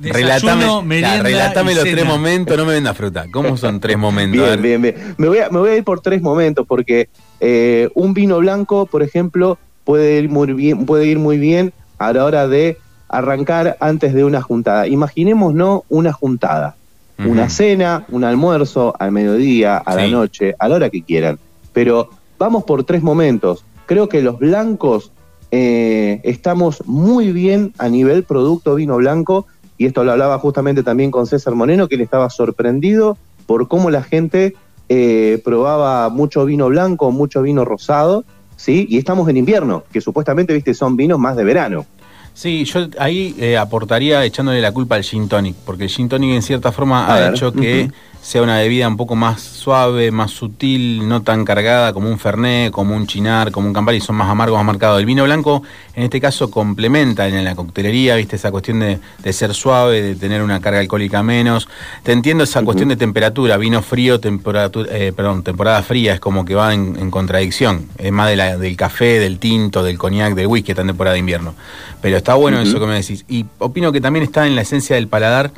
relatame, 0.01 1.75
los 1.75 1.85
tres 1.85 2.05
momentos, 2.05 2.57
no 2.57 2.65
me 2.65 2.75
venda 2.75 2.95
fruta. 2.95 3.27
¿Cómo 3.33 3.57
son 3.57 3.81
tres 3.81 3.97
momentos? 3.97 4.41
Bien, 4.41 4.63
bien, 4.63 4.83
bien. 4.83 5.15
Me 5.17 5.29
voy, 5.29 5.39
a, 5.39 5.49
me 5.51 5.59
voy 5.59 5.71
a 5.71 5.77
ir 5.77 5.85
por 5.85 6.01
tres 6.01 6.23
momentos 6.23 6.67
porque 6.67 7.09
eh, 7.41 7.89
un 7.95 8.15
vino 8.15 8.39
blanco, 8.39 8.87
por 8.87 9.03
ejemplo, 9.03 9.59
puede 9.85 10.19
ir 10.19 10.29
muy 10.29 10.53
bien, 10.53 10.87
puede 10.87 11.07
ir 11.07 11.19
muy 11.19 11.39
bien 11.39 11.73
a 11.99 12.13
la 12.13 12.25
hora 12.25 12.49
de 12.49 12.79
arrancar 13.09 13.77
antes 13.81 14.15
de 14.15 14.25
una 14.25 14.43
juntada. 14.43 14.87
Imaginémonos 14.87 15.83
una 15.89 16.13
juntada, 16.13 16.77
una 17.19 17.49
cena, 17.49 18.05
un 18.09 18.25
almuerzo, 18.25 18.95
al 18.99 19.13
mediodía, 19.13 19.79
a 19.79 19.95
la 19.95 20.07
noche, 20.09 20.55
a 20.59 20.69
la 20.69 20.75
hora 20.77 20.91
que 20.91 21.03
quieran. 21.03 21.39
Pero 21.73 22.11
vamos 22.39 22.65
por 22.65 22.85
tres 22.85 23.03
momentos. 23.03 23.65
Creo 23.87 24.09
que 24.09 24.21
los 24.21 24.39
blancos 24.39 25.13
eh, 25.51 26.21
estamos 26.25 26.83
muy 26.87 27.33
bien 27.33 27.73
a 27.79 27.89
nivel 27.89 28.25
producto 28.25 28.75
vino 28.75 28.97
blanco, 28.97 29.47
y 29.79 29.87
esto 29.87 30.05
lo 30.05 30.13
hablaba 30.13 30.39
justamente 30.39 30.83
también 30.83 31.11
con 31.11 31.27
César 31.27 31.55
Moreno, 31.55 31.89
que 31.89 31.97
él 31.97 32.01
estaba 32.01 32.31
sorprendido 32.31 33.19
por 33.47 33.69
cómo 33.69 33.91
la 33.91 34.03
gente 34.03 34.55
eh, 34.89 35.41
probaba 35.45 36.09
mucho 36.09 36.45
vino 36.45 36.69
blanco, 36.69 37.11
mucho 37.11 37.43
vino 37.43 37.65
rosado, 37.65 38.25
¿sí? 38.57 38.87
Y 38.89 38.99
estamos 38.99 39.29
en 39.29 39.37
invierno, 39.37 39.85
que 39.93 40.01
supuestamente, 40.01 40.55
viste, 40.55 40.75
son 40.75 40.97
vinos 40.97 41.19
más 41.19 41.37
de 41.37 41.45
verano. 41.45 41.87
Sí, 42.33 42.65
yo 42.65 42.89
ahí 42.99 43.35
eh, 43.39 43.57
aportaría 43.57 44.25
echándole 44.25 44.61
la 44.61 44.71
culpa 44.71 44.97
al 44.97 45.03
gin 45.03 45.27
tonic, 45.27 45.57
porque 45.65 45.85
el 45.85 45.91
gin 45.91 46.09
tonic 46.09 46.35
en 46.35 46.43
cierta 46.43 46.71
forma 46.71 47.13
ha 47.13 47.31
hecho 47.31 47.53
que 47.53 47.91
sea 48.27 48.43
una 48.43 48.59
bebida 48.59 48.89
un 48.89 48.97
poco 48.97 49.15
más 49.15 49.41
suave, 49.41 50.11
más 50.11 50.33
sutil, 50.33 51.09
no 51.09 51.23
tan 51.23 51.45
cargada 51.45 51.93
como 51.93 52.09
un 52.09 52.19
Fernet, 52.19 52.73
como 52.73 52.97
un 52.97 53.07
Chinar, 53.07 53.53
como 53.53 53.69
un 53.69 53.73
Campari, 53.73 54.01
son 54.01 54.17
más 54.17 54.29
amargos, 54.29 54.59
más 54.59 54.67
marcados. 54.67 54.99
El 54.99 55.07
vino 55.07 55.23
blanco, 55.23 55.63
en 55.95 56.03
este 56.03 56.21
caso, 56.21 56.51
complementa 56.51 57.29
en 57.29 57.45
la 57.45 57.55
coctelería, 57.55 58.17
viste, 58.17 58.35
esa 58.35 58.51
cuestión 58.51 58.81
de, 58.81 59.33
ser 59.33 59.55
suave, 59.55 60.03
de 60.03 60.17
tener 60.17 60.43
una 60.43 60.61
carga 60.61 60.81
alcohólica 60.81 61.23
menos. 61.23 61.69
Te 62.03 62.11
entiendo 62.11 62.43
esa 62.43 62.63
cuestión 62.63 62.89
de 62.89 62.97
temperatura, 62.97 63.59
vino 63.59 63.81
frío, 63.81 64.19
temperatura, 64.19 64.89
eh, 64.91 65.13
perdón, 65.15 65.45
temporada 65.45 65.81
fría, 65.85 66.15
es 66.15 66.19
como 66.19 66.45
que 66.45 66.57
va 66.57 66.75
en, 66.75 67.13
contradicción. 67.13 67.87
Es 67.97 68.11
más 68.11 68.29
de 68.29 68.35
la, 68.35 68.57
del 68.57 68.77
café, 68.77 69.21
del 69.21 69.39
tinto, 69.39 69.85
del 69.85 69.99
coñac, 69.99 70.35
del 70.35 70.49
whisky, 70.49 70.73
está 70.73 70.83
en 70.83 70.89
temporada 70.89 71.15
de 71.15 71.21
invierno. 71.21 71.55
Pero 72.03 72.17
está 72.17 72.35
bueno 72.35 72.61
eso 72.61 72.81
que 72.81 72.87
me 72.87 72.95
decís. 72.95 73.25
Y 73.29 73.47
opino 73.61 73.93
que 73.93 74.01
también 74.01 74.25
está 74.25 74.49
en 74.49 74.57
la 74.57 74.63
esencia 74.63 74.97
del 74.97 75.07
paladar 75.07 75.53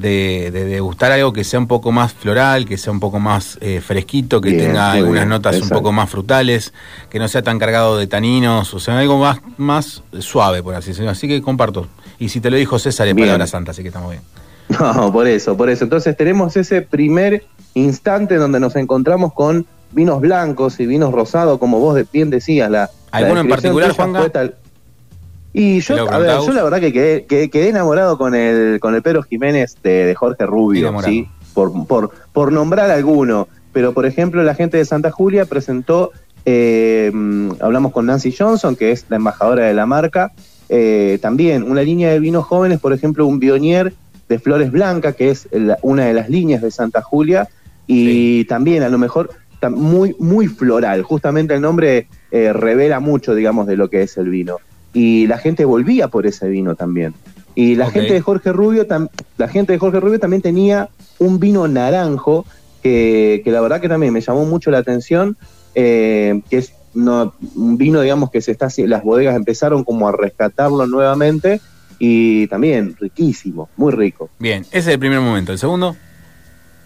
de, 0.00 0.50
de, 0.50 0.80
gustar 0.80 1.12
algo 1.12 1.32
que 1.32 1.44
sea 1.44 1.60
un 1.60 1.66
poco 1.66 1.92
más 1.92 2.12
floral, 2.12 2.64
que 2.64 2.78
sea 2.78 2.92
un 2.92 3.00
poco 3.00 3.20
más 3.20 3.58
eh, 3.60 3.80
fresquito, 3.80 4.40
que 4.40 4.52
tenga 4.52 4.92
algunas 4.92 5.26
notas 5.26 5.60
un 5.60 5.68
poco 5.68 5.92
más 5.92 6.08
frutales, 6.08 6.72
que 7.10 7.18
no 7.18 7.28
sea 7.28 7.42
tan 7.42 7.58
cargado 7.58 7.98
de 7.98 8.06
taninos, 8.06 8.72
o 8.72 8.80
sea, 8.80 8.98
algo 8.98 9.18
más, 9.18 9.40
más 9.58 10.02
suave, 10.18 10.62
por 10.62 10.74
así 10.74 10.88
decirlo. 10.88 11.10
Así 11.10 11.28
que 11.28 11.42
comparto. 11.42 11.86
Y 12.18 12.30
si 12.30 12.40
te 12.40 12.50
lo 12.50 12.56
dijo 12.56 12.78
César, 12.78 13.08
es 13.08 13.14
palabra 13.14 13.46
santa, 13.46 13.72
así 13.72 13.82
que 13.82 13.88
estamos 13.88 14.10
bien. 14.10 14.22
No, 14.70 15.12
por 15.12 15.26
eso, 15.26 15.56
por 15.56 15.68
eso. 15.68 15.82
Entonces 15.82 16.16
tenemos 16.16 16.56
ese 16.56 16.80
primer 16.80 17.44
instante 17.74 18.36
donde 18.36 18.60
nos 18.60 18.76
encontramos 18.76 19.32
con 19.32 19.66
vinos 19.90 20.20
blancos 20.20 20.78
y 20.78 20.86
vinos 20.86 21.12
rosados, 21.12 21.58
como 21.58 21.80
vos 21.80 22.00
bien 22.12 22.30
decías. 22.30 22.70
La, 22.70 22.88
¿Alguno 23.10 23.40
en 23.40 23.48
particular, 23.48 23.90
Juan? 23.92 24.12
Y 25.52 25.80
yo, 25.80 26.10
a 26.10 26.18
ver, 26.18 26.38
yo 26.46 26.52
la 26.52 26.62
verdad 26.62 26.80
que 26.80 26.92
quedé, 26.92 27.24
quedé, 27.26 27.68
enamorado 27.68 28.16
con 28.16 28.34
el, 28.34 28.78
con 28.78 28.94
el 28.94 29.02
Pedro 29.02 29.22
Jiménez 29.22 29.76
de, 29.82 30.14
Jorge 30.14 30.46
Rubio, 30.46 30.94
¿sí? 31.02 31.28
Por, 31.54 31.86
por, 31.86 32.10
por 32.32 32.52
nombrar 32.52 32.90
alguno. 32.90 33.48
Pero, 33.72 33.92
por 33.92 34.06
ejemplo, 34.06 34.42
la 34.42 34.54
gente 34.54 34.76
de 34.76 34.84
Santa 34.84 35.10
Julia 35.10 35.44
presentó, 35.44 36.12
eh, 36.44 37.10
hablamos 37.60 37.92
con 37.92 38.06
Nancy 38.06 38.32
Johnson, 38.32 38.76
que 38.76 38.92
es 38.92 39.06
la 39.08 39.16
embajadora 39.16 39.64
de 39.64 39.74
la 39.74 39.86
marca, 39.86 40.32
eh, 40.68 41.18
también 41.20 41.64
una 41.64 41.82
línea 41.82 42.10
de 42.10 42.20
vinos 42.20 42.44
jóvenes, 42.44 42.78
por 42.78 42.92
ejemplo, 42.92 43.26
un 43.26 43.40
Bionier 43.40 43.92
de 44.28 44.38
Flores 44.38 44.70
Blancas, 44.70 45.16
que 45.16 45.30
es 45.30 45.48
una 45.82 46.04
de 46.04 46.14
las 46.14 46.28
líneas 46.28 46.62
de 46.62 46.70
Santa 46.70 47.02
Julia, 47.02 47.48
y 47.88 48.44
también 48.44 48.84
a 48.84 48.88
lo 48.88 48.98
mejor 48.98 49.30
muy, 49.68 50.14
muy 50.20 50.46
floral. 50.46 51.02
Justamente 51.02 51.54
el 51.54 51.60
nombre 51.60 52.06
eh, 52.30 52.52
revela 52.52 53.00
mucho, 53.00 53.34
digamos, 53.34 53.66
de 53.66 53.76
lo 53.76 53.90
que 53.90 54.02
es 54.02 54.16
el 54.16 54.28
vino 54.28 54.58
y 54.92 55.26
la 55.26 55.38
gente 55.38 55.64
volvía 55.64 56.08
por 56.08 56.26
ese 56.26 56.48
vino 56.48 56.74
también. 56.74 57.14
Y 57.54 57.74
la 57.74 57.90
gente 57.90 58.12
de 58.12 58.20
Jorge 58.20 58.52
Rubio, 58.52 58.86
la 59.36 59.48
gente 59.48 59.72
de 59.72 59.78
Jorge 59.78 60.00
Rubio 60.00 60.20
también 60.20 60.40
tenía 60.40 60.88
un 61.18 61.40
vino 61.40 61.66
naranjo 61.68 62.46
que, 62.82 63.42
que 63.44 63.50
la 63.50 63.60
verdad 63.60 63.80
que 63.80 63.88
también 63.88 64.12
me 64.12 64.20
llamó 64.20 64.44
mucho 64.44 64.70
la 64.70 64.78
atención, 64.78 65.36
eh, 65.74 66.40
que 66.48 66.58
es 66.58 66.72
no, 66.94 67.34
un 67.54 67.76
vino, 67.76 68.00
digamos, 68.00 68.30
que 68.30 68.40
se 68.40 68.52
está 68.52 68.68
las 68.86 69.04
bodegas 69.04 69.36
empezaron 69.36 69.84
como 69.84 70.08
a 70.08 70.12
rescatarlo 70.12 70.86
nuevamente 70.86 71.60
y 71.98 72.46
también 72.46 72.96
riquísimo, 72.98 73.68
muy 73.76 73.92
rico. 73.92 74.30
Bien, 74.38 74.62
ese 74.70 74.78
es 74.78 74.86
el 74.88 74.98
primer 74.98 75.20
momento. 75.20 75.52
¿El 75.52 75.58
segundo? 75.58 75.96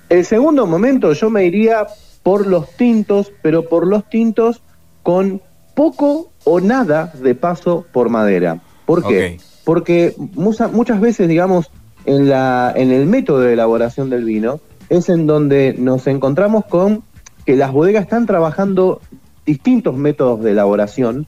El 0.08 0.24
segundo 0.24 0.66
momento 0.66 1.12
yo 1.12 1.30
me 1.30 1.46
iría 1.46 1.86
por 2.22 2.46
los 2.46 2.70
tintos, 2.76 3.32
pero 3.42 3.68
por 3.68 3.86
los 3.86 4.08
tintos 4.08 4.62
con 5.02 5.40
poco 5.74 6.30
o 6.44 6.60
nada 6.60 7.12
de 7.20 7.34
paso 7.34 7.84
por 7.92 8.08
madera. 8.08 8.60
¿Por 8.86 9.06
qué? 9.06 9.38
Porque 9.64 10.14
musa- 10.34 10.68
muchas 10.68 11.00
veces, 11.00 11.28
digamos, 11.28 11.70
en, 12.06 12.28
la, 12.28 12.72
en 12.76 12.90
el 12.90 13.06
método 13.06 13.40
de 13.40 13.54
elaboración 13.54 14.10
del 14.10 14.24
vino 14.24 14.60
es 14.90 15.08
en 15.08 15.26
donde 15.26 15.74
nos 15.78 16.06
encontramos 16.06 16.66
con 16.66 17.02
que 17.46 17.56
las 17.56 17.72
bodegas 17.72 18.02
están 18.04 18.26
trabajando 18.26 19.00
distintos 19.46 19.96
métodos 19.96 20.42
de 20.42 20.50
elaboración 20.52 21.26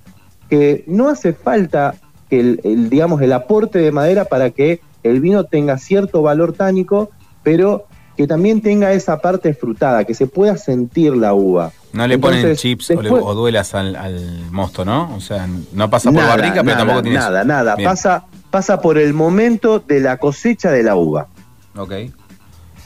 que 0.48 0.84
no 0.86 1.08
hace 1.08 1.32
falta 1.32 1.94
que 2.30 2.40
el, 2.40 2.60
el, 2.64 2.90
digamos 2.90 3.20
el 3.22 3.32
aporte 3.32 3.78
de 3.78 3.92
madera 3.92 4.24
para 4.26 4.50
que 4.50 4.80
el 5.02 5.20
vino 5.20 5.44
tenga 5.44 5.78
cierto 5.78 6.22
valor 6.22 6.52
tánico, 6.52 7.10
pero 7.42 7.86
que 8.16 8.26
también 8.26 8.60
tenga 8.62 8.92
esa 8.92 9.18
parte 9.20 9.52
frutada, 9.54 10.04
que 10.04 10.14
se 10.14 10.26
pueda 10.26 10.56
sentir 10.56 11.14
la 11.16 11.34
uva. 11.34 11.72
No 11.92 12.06
le 12.06 12.18
ponen 12.18 12.56
chips 12.56 12.90
o, 12.90 12.94
le- 12.94 13.10
después- 13.10 13.22
o 13.24 13.34
duelas 13.34 13.74
al, 13.74 13.94
al 13.96 14.40
mosto, 14.50 14.84
¿no? 14.84 15.14
O 15.14 15.20
sea, 15.20 15.46
no 15.72 15.90
pasa 15.90 16.10
por 16.10 16.20
Nada, 16.20 16.36
barrica, 16.36 16.62
pero 16.64 16.76
tampoco 16.78 17.02
tiene 17.02 17.18
nada, 17.18 17.44
nada. 17.44 17.76
Bien. 17.76 17.88
Pasa, 17.90 18.24
pasa 18.50 18.80
por 18.80 18.98
el 18.98 19.12
momento 19.14 19.78
de 19.80 20.00
la 20.00 20.16
cosecha 20.18 20.70
de 20.70 20.82
la 20.82 20.96
uva. 20.96 21.26
Ok. 21.76 21.92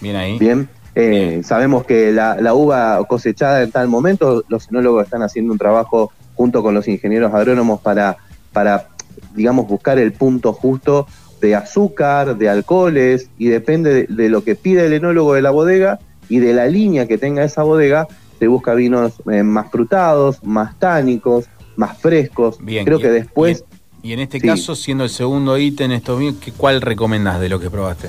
Bien 0.01 0.17
ahí. 0.17 0.39
Bien. 0.39 0.69
Eh, 0.95 1.09
Bien. 1.31 1.45
Sabemos 1.45 1.85
que 1.85 2.11
la, 2.13 2.37
la 2.41 2.55
uva 2.55 2.99
cosechada 3.07 3.63
en 3.63 3.71
tal 3.71 3.87
momento, 3.89 4.45
los 4.49 4.69
enólogos 4.69 5.05
están 5.05 5.23
haciendo 5.23 5.53
un 5.53 5.59
trabajo 5.59 6.13
junto 6.35 6.63
con 6.63 6.75
los 6.75 6.89
ingenieros 6.89 7.33
agrónomos 7.35 7.81
para, 7.81 8.17
para 8.53 8.89
digamos, 9.35 9.69
buscar 9.69 9.99
el 9.99 10.13
punto 10.13 10.53
justo 10.53 11.07
de 11.41 11.55
azúcar, 11.55 12.37
de 12.37 12.49
alcoholes, 12.49 13.29
y 13.39 13.47
depende 13.49 13.93
de, 13.95 14.07
de 14.09 14.29
lo 14.29 14.45
que 14.45 14.55
pide 14.57 14.87
el 14.87 14.93
enólogo 14.93 15.35
de 15.35 15.43
la 15.43 15.51
bodega 15.51 15.99
y 16.29 16.39
de 16.39 16.53
la 16.53 16.67
línea 16.67 17.07
que 17.07 17.19
tenga 17.19 17.43
esa 17.45 17.63
bodega, 17.63 18.07
se 18.39 18.47
busca 18.47 18.75
vinos 18.75 19.15
eh, 19.31 19.43
más 19.43 19.71
frutados, 19.71 20.43
más 20.45 20.79
tánicos, 20.79 21.47
más 21.77 21.99
frescos. 21.99 22.59
Bien. 22.63 22.85
Creo 22.85 22.99
y- 22.99 23.03
que 23.03 23.09
después... 23.11 23.65
Y, 24.03 24.09
y 24.11 24.13
en 24.15 24.21
este 24.21 24.41
Sí. 24.41 24.47
caso, 24.47 24.75
siendo 24.75 25.05
el 25.05 25.11
segundo 25.11 25.59
ítem, 25.59 25.93
estos 25.93 26.19
vinos, 26.19 26.37
¿qué- 26.43 26.53
¿cuál 26.53 26.81
recomendás 26.81 27.41
de 27.41 27.49
lo 27.49 27.59
que 27.61 27.69
probaste? 27.71 28.09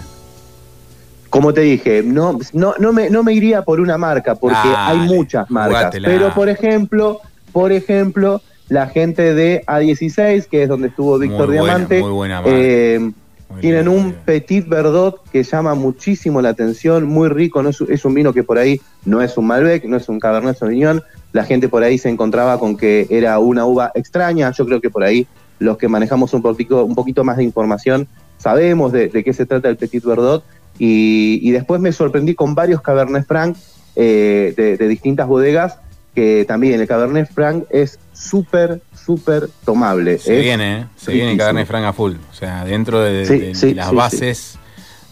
Como 1.30 1.54
te 1.54 1.62
dije, 1.62 2.04
no, 2.04 2.38
no, 2.54 2.74
no, 2.78 2.92
me, 2.94 3.10
no 3.10 3.24
me 3.24 3.34
iría 3.34 3.62
por 3.64 3.80
una 3.80 3.98
marca, 3.98 4.36
porque 4.36 4.58
Dale, 4.58 5.02
hay 5.02 5.08
muchas 5.08 5.50
marcas. 5.50 5.78
jugátela. 5.80 6.08
Pero, 6.10 6.34
por 6.34 6.50
ejemplo, 6.50 7.22
por 7.54 7.72
ejemplo, 7.72 8.42
la 8.68 8.88
gente 8.88 9.34
de 9.34 9.64
A16, 9.66 10.48
que 10.48 10.64
es 10.64 10.70
donde 10.70 10.90
estuvo 10.90 11.18
Víctor 11.18 11.48
buena, 11.48 11.64
Diamante, 11.64 12.02
muy 12.02 12.12
buena 12.12 12.42
marca. 12.42 12.52
eh, 12.54 13.12
Muy 13.52 13.62
tienen 13.62 13.86
bien, 13.86 13.98
un 13.98 14.04
bien. 14.10 14.22
Petit 14.26 14.68
Verdot 14.68 15.22
que 15.32 15.44
llama 15.44 15.76
muchísimo 15.76 16.42
la 16.42 16.50
atención, 16.50 17.06
muy 17.06 17.30
rico, 17.30 17.62
no 17.62 17.70
es, 17.70 17.82
es 17.82 18.06
un 18.06 18.14
vino 18.14 18.34
que 18.34 18.44
por 18.44 18.58
ahí 18.58 18.82
no 19.06 19.22
es 19.22 19.38
un 19.38 19.48
Malbec, 19.48 19.86
no 19.86 19.98
es 19.98 20.10
un 20.10 20.20
Cabernet 20.20 20.58
Sauvignon, 20.58 21.02
la 21.34 21.44
gente 21.44 21.70
por 21.70 21.84
ahí 21.84 21.98
se 21.98 22.10
encontraba 22.10 22.60
con 22.60 22.78
que 22.78 23.08
era 23.10 23.38
una 23.40 23.66
uva 23.66 23.92
extraña, 23.96 24.52
yo 24.52 24.66
creo 24.66 24.82
que 24.82 24.90
por 24.90 25.04
ahí 25.04 25.28
los 25.60 25.78
que 25.78 25.88
manejamos 25.88 26.34
un 26.34 26.42
poquito, 26.42 26.84
un 26.84 26.96
poquito 26.96 27.24
más 27.24 27.38
de 27.38 27.44
información 27.44 28.08
sabemos 28.38 28.92
de, 28.92 29.08
de 29.08 29.24
qué 29.24 29.34
se 29.34 29.46
trata 29.46 29.70
el 29.70 29.78
Petit 29.78 30.04
Verdot. 30.04 30.44
Y, 30.80 31.40
y 31.44 31.52
después 31.52 31.80
me 31.80 31.92
sorprendí 31.92 32.34
con 32.34 32.56
varios 32.56 32.82
Cabernet 32.82 33.28
Franc 33.28 33.56
eh, 33.96 34.54
de, 34.58 34.78
de 34.78 34.88
distintas 34.88 35.28
bodegas 35.28 35.78
que 36.14 36.46
también 36.48 36.80
el 36.82 36.88
Cabernet 36.88 37.32
Franc 37.34 37.64
es 37.70 38.00
súper, 38.14 38.82
súper 38.96 39.50
tomable. 39.66 40.18
Se 40.20 40.38
Es 40.38 40.44
viene, 40.44 40.80
¿eh? 40.82 40.86
Se 40.98 41.12
viene 41.12 41.28
riquísimo. 41.32 41.40
Cabernet 41.40 41.68
Franc 41.68 41.86
a 41.86 41.94
full. 41.94 42.14
O 42.30 42.34
sea, 42.34 42.66
dentro 42.66 43.02
de, 43.02 43.26
Sí, 43.26 43.40
de- 43.40 43.56
sí, 43.56 43.68
de 43.70 43.76
las 43.76 43.90
sí, 43.90 43.96
bases 43.96 44.58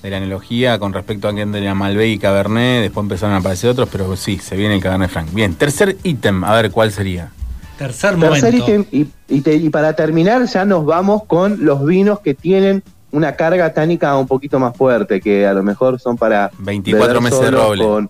de 0.03 0.09
la 0.09 0.17
analogía 0.17 0.79
con 0.79 0.93
respecto 0.93 1.27
a 1.27 1.35
que 1.35 1.41
era 1.41 1.73
Malbec 1.73 2.07
y 2.07 2.17
Cabernet, 2.19 2.81
después 2.83 3.03
empezaron 3.03 3.35
a 3.35 3.39
aparecer 3.39 3.69
otros, 3.69 3.89
pero 3.91 4.15
sí, 4.15 4.37
se 4.39 4.55
viene 4.55 4.75
el 4.75 4.81
Cabernet 4.81 5.09
Franc. 5.09 5.33
Bien, 5.33 5.55
tercer 5.55 5.97
ítem, 6.03 6.43
a 6.43 6.53
ver 6.55 6.71
cuál 6.71 6.91
sería. 6.91 7.31
Tercer 7.77 8.15
momento. 8.17 8.45
Tercer 8.47 8.55
ítem, 8.55 8.85
y, 8.91 9.07
y 9.27 9.41
te- 9.41 9.55
y 9.55 9.69
para 9.69 9.93
terminar 9.93 10.45
ya 10.45 10.65
nos 10.65 10.85
vamos 10.85 11.23
con 11.25 11.65
los 11.65 11.85
vinos 11.85 12.19
que 12.19 12.33
tienen 12.33 12.83
una 13.11 13.35
carga 13.35 13.73
tánica 13.73 14.15
un 14.17 14.27
poquito 14.27 14.59
más 14.59 14.75
fuerte, 14.77 15.19
que 15.19 15.47
a 15.47 15.53
lo 15.53 15.63
mejor 15.63 15.99
son 15.99 16.15
para... 16.17 16.51
24 16.59 17.07
beber 17.07 17.21
meses 17.23 17.41
de 17.41 17.51
roble. 17.51 17.83
con- 17.83 18.09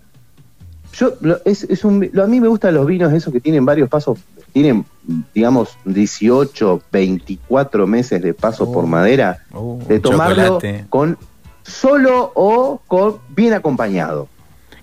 Yo, 0.93 1.13
lo- 1.21 1.39
es, 1.45 1.63
es 1.63 1.84
un, 1.84 2.10
lo- 2.12 2.23
a 2.23 2.28
mí 2.28 2.39
me 2.39 2.47
gustan 2.47 2.73
los 2.73 2.86
vinos 2.86 3.13
esos 3.13 3.32
que 3.32 3.39
tienen 3.39 3.65
varios 3.65 3.89
pasos, 3.89 4.19
tienen, 4.54 4.86
digamos, 5.34 5.69
18, 5.86 6.82
24 6.91 7.86
meses 7.88 8.21
de 8.21 8.34
paso 8.34 8.63
Oh. 8.65 8.71
por 8.71 8.86
madera, 8.88 9.39
Uh, 9.54 9.80
de 9.88 9.99
tomarlo 9.99 10.36
chocolate. 10.60 10.86
con 10.89 11.17
solo 11.63 12.32
o 12.36 12.82
con 12.88 13.17
bien 13.30 13.54
acompañado. 13.54 14.28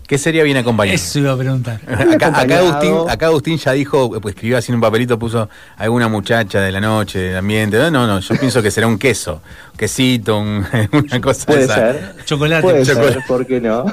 ¿Qué 0.06 0.18
sería 0.18 0.44
bien 0.44 0.56
acompañado? 0.56 0.94
Eso 0.94 1.18
iba 1.18 1.32
a 1.32 1.36
preguntar. 1.36 1.80
Acá, 2.14 2.28
acá. 2.40 2.58
Agustín, 2.60 2.94
acá 3.08 3.26
Agustín 3.26 3.58
ya 3.58 3.72
dijo, 3.72 4.08
pues 4.20 4.36
escribió 4.36 4.56
así 4.56 4.70
en 4.70 4.76
un 4.76 4.80
papelito, 4.80 5.18
puso 5.18 5.48
alguna 5.76 6.06
muchacha 6.06 6.60
de 6.60 6.70
la 6.70 6.80
noche, 6.80 7.18
del 7.18 7.36
ambiente. 7.36 7.76
No, 7.76 7.90
no, 7.90 8.06
no, 8.06 8.20
yo 8.20 8.36
pienso 8.36 8.62
que 8.62 8.70
será 8.70 8.86
un 8.86 8.98
queso, 8.98 9.42
quesito, 9.76 10.38
un- 10.38 10.64
una 10.92 11.20
cosa 11.20 11.46
Puede 11.46 11.64
esa. 11.64 11.74
ser, 11.74 12.14
Chocolate. 12.24 12.62
puede 12.62 12.84
chocolate. 12.86 13.12
ser, 13.14 13.22
¿por 13.26 13.44
qué 13.46 13.60
no? 13.60 13.84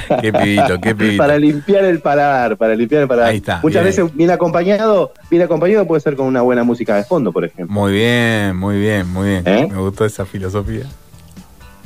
Qué 0.20 0.32
pibito, 0.32 0.80
qué 0.80 0.94
pibito. 0.94 1.18
para 1.22 1.38
limpiar 1.38 1.84
el 1.84 2.00
paladar, 2.00 2.56
para 2.56 2.74
limpiar 2.74 3.02
el 3.02 3.08
paladar. 3.08 3.30
Ahí 3.30 3.36
está, 3.38 3.60
Muchas 3.62 3.82
bien 3.82 3.84
veces 3.84 4.16
bien 4.16 4.30
acompañado, 4.30 5.12
bien 5.30 5.42
acompañado 5.42 5.86
puede 5.86 6.00
ser 6.00 6.16
con 6.16 6.26
una 6.26 6.42
buena 6.42 6.62
música 6.64 6.96
de 6.96 7.04
fondo, 7.04 7.32
por 7.32 7.44
ejemplo. 7.44 7.72
Muy 7.74 7.92
bien, 7.92 8.56
muy 8.56 8.78
bien, 8.78 9.08
muy 9.12 9.28
bien. 9.28 9.42
¿Eh? 9.46 9.68
Me 9.70 9.78
gustó 9.78 10.04
esa 10.04 10.24
filosofía. 10.26 10.84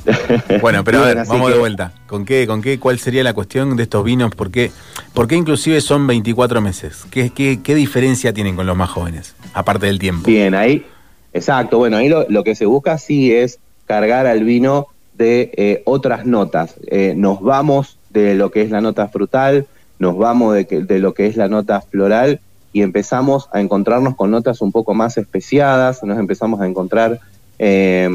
Bueno, 0.61 0.83
pero 0.85 0.99
a 1.03 1.05
ver, 1.07 1.17
así 1.19 1.29
vamos 1.31 1.47
que- 1.47 1.53
de 1.53 1.59
vuelta. 1.59 1.91
¿Con 2.07 2.23
qué, 2.25 2.47
con 2.47 2.61
qué, 2.61 2.79
cuál 2.79 2.97
sería 2.99 3.23
la 3.23 3.33
cuestión 3.33 3.75
de 3.75 3.83
estos 3.83 4.03
vinos? 4.05 4.33
¿Por 4.35 4.51
qué, 4.51 4.71
por 5.13 5.27
qué 5.27 5.35
inclusive 5.35 5.81
son 5.81 6.07
24 6.07 6.61
meses? 6.61 7.05
¿Qué, 7.11 7.29
qué, 7.31 7.59
qué 7.61 7.75
diferencia 7.75 8.31
tienen 8.33 8.55
con 8.55 8.65
los 8.65 8.77
más 8.77 8.89
jóvenes? 8.89 9.35
Aparte 9.53 9.87
del 9.87 9.99
tiempo. 9.99 10.25
Bien, 10.27 10.55
ahí, 10.55 10.85
exacto. 11.33 11.77
Bueno, 11.77 11.97
ahí 11.97 12.07
lo, 12.07 12.25
lo 12.29 12.43
que 12.45 12.55
se 12.55 12.65
busca 12.65 12.97
sí 12.97 13.33
es 13.33 13.59
cargar 13.85 14.27
al 14.27 14.43
vino 14.45 14.87
de 15.17 15.51
eh, 15.57 15.81
otras 15.85 16.25
notas. 16.25 16.75
Eh, 16.87 17.13
nos 17.17 17.41
vamos 17.41 17.96
de 18.09 18.35
lo 18.35 18.51
que 18.51 18.61
es 18.61 18.71
la 18.71 18.81
nota 18.81 19.07
frutal, 19.07 19.65
nos 19.99 20.17
vamos 20.17 20.53
de, 20.55 20.65
que- 20.67 20.81
de 20.83 20.99
lo 20.99 21.13
que 21.13 21.25
es 21.27 21.35
la 21.37 21.47
nota 21.47 21.81
floral 21.81 22.39
y 22.73 22.81
empezamos 22.81 23.49
a 23.51 23.59
encontrarnos 23.61 24.15
con 24.15 24.29
notas 24.31 24.61
un 24.61 24.71
poco 24.71 24.93
más 24.93 25.17
especiadas, 25.17 26.03
nos 26.03 26.19
empezamos 26.19 26.61
a 26.61 26.67
encontrar 26.67 27.19
eh, 27.59 28.07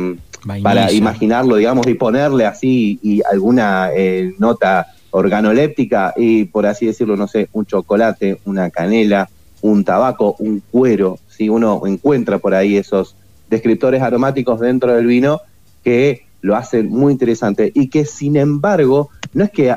Vainilla. 0.45 0.63
para 0.63 0.93
imaginarlo, 0.93 1.57
digamos, 1.57 1.87
y 1.89 1.95
ponerle 1.95 2.47
así 2.47 2.99
y 3.03 3.23
alguna 3.31 3.91
eh, 3.95 4.33
nota 4.39 4.87
organoléptica 5.11 6.13
y 6.17 6.45
por 6.45 6.67
así 6.67 6.87
decirlo, 6.87 7.17
no 7.17 7.27
sé, 7.29 7.49
un 7.53 7.67
chocolate, 7.67 8.39
una 8.45 8.71
canela, 8.71 9.29
un 9.63 9.85
tabaco, 9.85 10.37
un 10.39 10.63
cuero, 10.71 11.19
si 11.29 11.49
uno 11.49 11.83
encuentra 11.87 12.39
por 12.39 12.55
ahí 12.55 12.77
esos 12.77 13.15
descriptores 13.51 14.03
aromáticos 14.03 14.61
dentro 14.61 14.95
del 14.95 15.07
vino 15.07 15.41
que 15.85 16.25
lo 16.43 16.55
hacen 16.57 16.91
muy 16.91 17.13
interesante 17.13 17.73
y 17.75 17.89
que 17.89 18.05
sin 18.05 18.37
embargo 18.37 19.09
no 19.33 19.45
es 19.45 19.51
que 19.51 19.75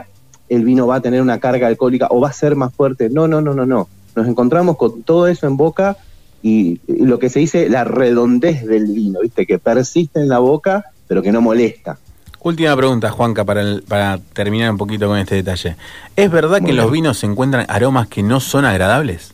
el 0.49 0.63
vino 0.65 0.85
va 0.85 0.95
a 0.97 1.01
tener 1.01 1.21
una 1.21 1.39
carga 1.39 1.67
alcohólica 1.67 2.07
o 2.11 2.19
va 2.19 2.29
a 2.29 2.33
ser 2.33 2.55
más 2.55 2.73
fuerte, 2.73 3.09
no, 3.09 3.27
no, 3.27 3.39
no, 3.41 3.53
no, 3.53 3.65
no. 3.65 3.87
Nos 4.15 4.27
encontramos 4.27 4.77
con 4.77 5.03
todo 5.03 5.27
eso 5.27 5.47
en 5.47 5.57
boca 5.57 5.97
y, 6.43 6.79
y 6.87 7.05
lo 7.05 7.17
que 7.19 7.29
se 7.29 7.39
dice 7.39 7.69
la 7.69 7.83
redondez 7.83 8.65
del 8.65 8.85
vino, 8.87 9.21
¿viste? 9.21 9.45
Que 9.45 9.57
persiste 9.59 10.19
en 10.19 10.27
la 10.29 10.39
boca, 10.39 10.85
pero 11.07 11.21
que 11.21 11.31
no 11.31 11.41
molesta. 11.41 11.97
Última 12.41 12.75
pregunta, 12.77 13.09
Juanca, 13.09 13.43
para, 13.43 13.61
el- 13.61 13.81
para 13.81 14.19
terminar 14.33 14.69
un 14.69 14.77
poquito 14.77 15.07
con 15.07 15.17
este 15.17 15.35
detalle. 15.35 15.75
¿Es 16.15 16.29
verdad 16.29 16.61
que 16.63 16.69
en 16.71 16.77
los 16.77 16.91
vinos 16.91 17.17
se 17.17 17.25
encuentran 17.25 17.65
aromas 17.67 18.07
que 18.07 18.21
no 18.21 18.39
son 18.39 18.65
agradables? 18.65 19.33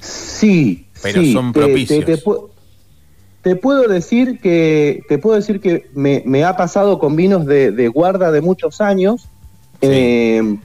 Sí, 0.00 0.86
Pero 1.02 1.22
sí, 1.22 1.32
son 1.32 1.52
propicios. 1.52 2.04
Te, 2.04 2.16
te 2.16 2.22
pu- 2.22 2.48
te 3.46 3.54
puedo 3.54 3.86
decir 3.86 4.40
que 4.40 5.04
te 5.08 5.18
puedo 5.18 5.36
decir 5.36 5.60
que 5.60 5.86
me, 5.94 6.20
me 6.26 6.42
ha 6.42 6.56
pasado 6.56 6.98
con 6.98 7.14
vinos 7.14 7.46
de, 7.46 7.70
de 7.70 7.86
guarda 7.86 8.32
de 8.32 8.40
muchos 8.40 8.80
años, 8.80 9.28
Sí. 9.80 9.88
eh, 9.88 10.56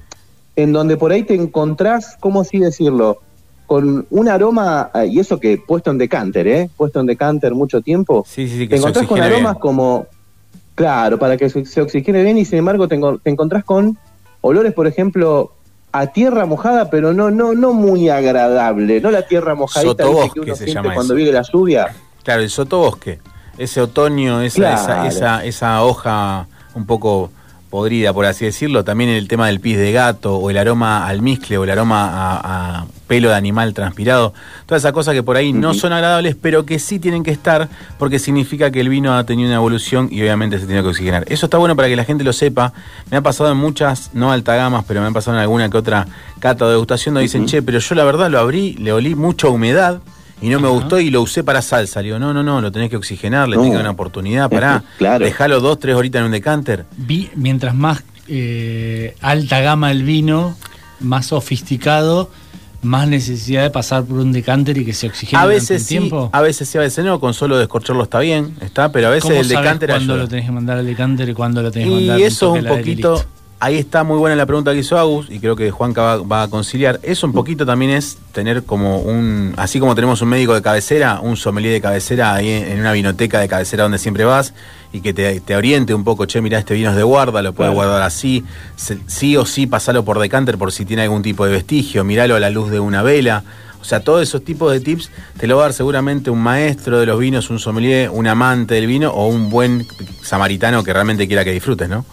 en 0.55 0.73
donde 0.73 0.97
por 0.97 1.11
ahí 1.11 1.21
te 1.21 1.35
encontrás, 1.35 2.17
¿cómo 2.19 2.41
así 2.41 2.57
decirlo? 2.57 3.19
Con 3.67 4.07
un 4.09 4.27
aroma, 4.27 4.89
eh, 4.95 5.05
y 5.11 5.19
eso 5.19 5.39
que 5.39 5.59
puesto 5.59 5.91
en 5.91 5.99
decanter, 5.99 6.47
¿eh? 6.47 6.69
Puesto 6.75 6.99
en 6.99 7.05
decanter 7.05 7.53
mucho 7.53 7.81
tiempo, 7.81 8.25
Sí, 8.27 8.47
sí, 8.47 8.53
sí, 8.57 8.59
te 8.63 8.69
que 8.69 8.75
encontrás 8.77 9.05
con 9.05 9.21
aromas 9.21 9.53
bien. 9.53 9.61
como, 9.61 10.07
claro, 10.73 11.19
para 11.19 11.37
que 11.37 11.51
se, 11.51 11.63
se 11.67 11.81
oxigene 11.81 12.23
bien 12.23 12.39
y 12.39 12.45
sin 12.45 12.57
embargo 12.57 12.87
te, 12.87 12.99
te 13.21 13.29
encontrás 13.29 13.63
con 13.63 13.95
olores, 14.41 14.73
por 14.73 14.87
ejemplo, 14.87 15.51
a 15.91 16.07
tierra 16.07 16.47
mojada, 16.47 16.89
pero 16.89 17.13
no 17.13 17.29
no 17.29 17.53
no 17.53 17.73
muy 17.73 18.09
agradable, 18.09 19.01
no 19.01 19.11
la 19.11 19.27
tierra 19.27 19.53
mojadita 19.53 19.91
¿viste, 19.91 20.03
Sotobosque 20.03 20.33
que 20.33 20.39
uno 20.39 20.55
se 20.55 20.63
siente 20.63 20.73
llama 20.81 20.95
cuando 20.95 21.13
eso. 21.13 21.17
viene 21.17 21.31
la 21.31 21.43
lluvia. 21.43 21.95
Claro, 22.23 22.41
el 22.41 22.49
sotobosque. 22.49 23.19
ese 23.57 23.81
otoño, 23.81 24.41
esa, 24.41 24.55
Claro. 24.57 24.81
esa, 24.81 25.07
esa, 25.07 25.45
esa 25.45 25.83
hoja 25.83 26.47
un 26.73 26.85
poco 26.85 27.29
podrida, 27.69 28.11
por 28.11 28.25
así 28.25 28.43
decirlo. 28.45 28.83
También 28.83 29.09
el 29.09 29.27
tema 29.27 29.47
del 29.47 29.59
pis 29.59 29.77
de 29.77 29.91
gato, 29.93 30.35
o 30.37 30.49
el 30.49 30.57
aroma 30.57 31.07
al 31.07 31.21
miscle, 31.21 31.57
o 31.57 31.63
el 31.63 31.69
aroma 31.69 32.05
a, 32.09 32.79
a 32.81 32.85
pelo 33.07 33.29
de 33.29 33.35
animal 33.35 33.73
transpirado. 33.73 34.33
Todas 34.65 34.81
esas 34.81 34.91
cosas 34.93 35.13
que 35.13 35.23
por 35.23 35.37
ahí 35.37 35.53
no 35.53 35.73
son 35.73 35.93
agradables, 35.93 36.35
pero 36.35 36.65
que 36.65 36.79
sí 36.79 36.99
tienen 36.99 37.23
que 37.23 37.31
estar, 37.31 37.69
porque 37.97 38.19
significa 38.19 38.71
que 38.71 38.81
el 38.81 38.89
vino 38.89 39.15
ha 39.15 39.23
tenido 39.25 39.47
una 39.49 39.55
evolución 39.57 40.09
y 40.11 40.21
obviamente 40.21 40.59
se 40.59 40.65
tiene 40.65 40.81
que 40.81 40.89
oxigenar. 40.89 41.23
Eso 41.27 41.45
está 41.45 41.57
bueno 41.57 41.75
para 41.77 41.87
que 41.87 41.95
la 41.95 42.03
gente 42.03 42.23
lo 42.25 42.33
sepa. 42.33 42.73
Me 43.09 43.17
ha 43.17 43.21
pasado 43.21 43.51
en 43.51 43.57
muchas, 43.57 44.09
no 44.13 44.31
altagamas, 44.33 44.83
pero 44.87 45.01
me 45.01 45.07
ha 45.07 45.11
pasado 45.11 45.37
en 45.37 45.41
alguna 45.43 45.69
que 45.69 45.77
otra 45.77 46.07
cata 46.39 46.65
o 46.65 46.69
degustación, 46.69 47.13
donde 47.15 47.23
dicen, 47.23 47.45
che, 47.45 47.61
pero 47.61 47.79
yo 47.79 47.95
la 47.95 48.03
verdad 48.03 48.29
lo 48.29 48.39
abrí, 48.39 48.73
le 48.73 48.91
olí 48.91 49.15
mucha 49.15 49.47
humedad. 49.47 49.99
Y 50.41 50.49
no 50.49 50.59
me 50.59 50.67
Ajá. 50.67 50.75
gustó 50.75 50.99
y 50.99 51.09
lo 51.11 51.21
usé 51.21 51.43
para 51.43 51.61
salsa. 51.61 52.01
Le 52.01 52.07
digo, 52.07 52.19
no, 52.19 52.33
no, 52.33 52.41
no, 52.43 52.61
lo 52.61 52.71
tenés 52.71 52.89
que 52.89 52.97
oxigenar, 52.97 53.47
le 53.47 53.55
No. 53.55 53.61
tenés 53.61 53.73
que 53.73 53.77
dar 53.77 53.85
una 53.85 53.91
oportunidad, 53.91 54.49
pará. 54.49 54.83
Claro. 54.97 55.23
Dejalo 55.23 55.59
dos, 55.59 55.79
tres 55.79 55.95
horitas 55.95 56.19
en 56.21 56.25
un 56.25 56.31
decanter. 56.31 56.85
Vi- 56.97 57.29
mientras 57.35 57.75
más 57.75 58.03
eh, 58.27 59.15
alta 59.21 59.59
gama 59.61 59.91
el 59.91 60.03
vino, 60.03 60.55
más 60.99 61.27
sofisticado, 61.27 62.31
más 62.81 63.07
necesidad 63.07 63.61
de 63.61 63.69
pasar 63.69 64.03
por 64.05 64.17
un 64.19 64.31
decanter 64.31 64.75
y 64.77 64.85
que 64.85 64.93
se 64.93 65.07
oxigene 65.07 65.41
A 65.43 65.45
veces 65.45 65.69
el 65.71 65.79
sí, 65.81 65.87
tiempo. 65.89 66.29
a 66.33 66.41
veces 66.41 66.67
sí, 66.67 66.77
a 66.79 66.81
veces 66.81 67.05
no, 67.05 67.19
con 67.19 67.33
solo 67.35 67.57
descorcharlo 67.59 68.01
está 68.03 68.19
bien, 68.19 68.55
está, 68.61 68.91
pero 68.91 69.07
a 69.07 69.09
veces 69.11 69.23
¿Cómo 69.29 69.35
el 69.41 69.45
sabes 69.47 69.59
decanter 69.59 69.89
cuándo 69.91 70.13
ayuda. 70.13 70.23
lo 70.23 70.29
tenés 70.29 70.45
que 70.45 70.51
mandar 70.51 70.77
al 70.79 70.85
decanter 70.87 71.29
y 71.29 71.33
cuándo 71.35 71.61
lo 71.61 71.71
tenés 71.71 71.87
que 71.89 71.93
mandar 71.95 72.19
Y 72.19 72.21
un 72.23 72.27
eso 72.27 72.55
es 72.55 72.61
un 72.63 72.65
y 72.65 72.69
poquito? 72.69 73.23
Ahí 73.61 73.77
está 73.77 74.03
muy 74.03 74.17
buena 74.17 74.35
la 74.35 74.45
pregunta 74.45 74.73
que 74.73 74.79
hizo 74.79 74.97
Agus, 74.97 75.27
y 75.29 75.39
creo 75.39 75.55
que 75.55 75.71
Juanca 75.71 76.01
va, 76.01 76.17
va 76.17 76.41
a 76.43 76.47
conciliar. 76.49 76.99
Eso 77.03 77.25
un 77.27 77.31
poquito 77.33 77.65
también 77.65 77.91
es 77.91 78.17
tener 78.33 78.63
como 78.63 78.99
un, 78.99 79.53
así 79.55 79.79
como 79.79 79.95
tenemos 79.95 80.21
un 80.21 80.29
médico 80.29 80.53
de 80.53 80.61
cabecera, 80.61 81.19
un 81.21 81.37
sommelier 81.37 81.71
de 81.73 81.79
cabecera 81.81 82.33
ahí 82.33 82.49
en, 82.49 82.63
en 82.73 82.79
una 82.79 82.91
vinoteca 82.91 83.39
de 83.39 83.47
cabecera 83.47 83.83
donde 83.83 83.97
siempre 83.99 84.25
vas, 84.25 84.53
y 84.91 84.99
que 84.99 85.13
te, 85.13 85.39
te 85.39 85.55
oriente 85.55 85.93
un 85.93 86.03
poco, 86.03 86.25
che, 86.25 86.41
mirá, 86.41 86.59
este 86.59 86.73
vino 86.73 86.89
es 86.89 86.95
de 86.97 87.03
guarda, 87.03 87.41
lo 87.41 87.53
puedes 87.53 87.71
Claro. 87.71 87.87
guardar 87.87 88.01
así, 88.01 88.43
se- 88.75 88.97
sí 89.07 89.37
o 89.37 89.45
sí 89.45 89.67
pasalo 89.67 90.03
por 90.03 90.19
decanter 90.19 90.57
por 90.57 90.71
si 90.73 90.83
tiene 90.83 91.03
algún 91.03 91.21
tipo 91.21 91.45
de 91.45 91.51
vestigio, 91.53 92.03
miralo 92.03 92.35
a 92.35 92.39
la 92.41 92.49
luz 92.49 92.71
de 92.71 92.79
una 92.81 93.01
vela. 93.03 93.43
O 93.79 93.83
sea, 93.83 93.99
todos 94.01 94.21
esos 94.21 94.43
tipos 94.43 94.71
de 94.71 94.79
tips 94.79 95.09
te 95.39 95.47
lo 95.47 95.57
va 95.57 95.63
a 95.63 95.65
dar 95.67 95.73
seguramente 95.73 96.29
un 96.29 96.39
maestro 96.39 96.99
de 96.99 97.05
los 97.07 97.17
vinos, 97.19 97.49
un 97.49 97.57
sommelier, 97.57 98.09
un 98.11 98.27
amante 98.27 98.75
del 98.75 98.85
vino 98.85 99.09
o 99.11 99.27
un 99.27 99.49
buen 99.49 99.87
samaritano 100.21 100.83
que 100.83 100.93
realmente 100.93 101.25
quiera 101.27 101.43
que 101.43 101.51
disfrutes, 101.51 101.89
¿no? 101.89 102.05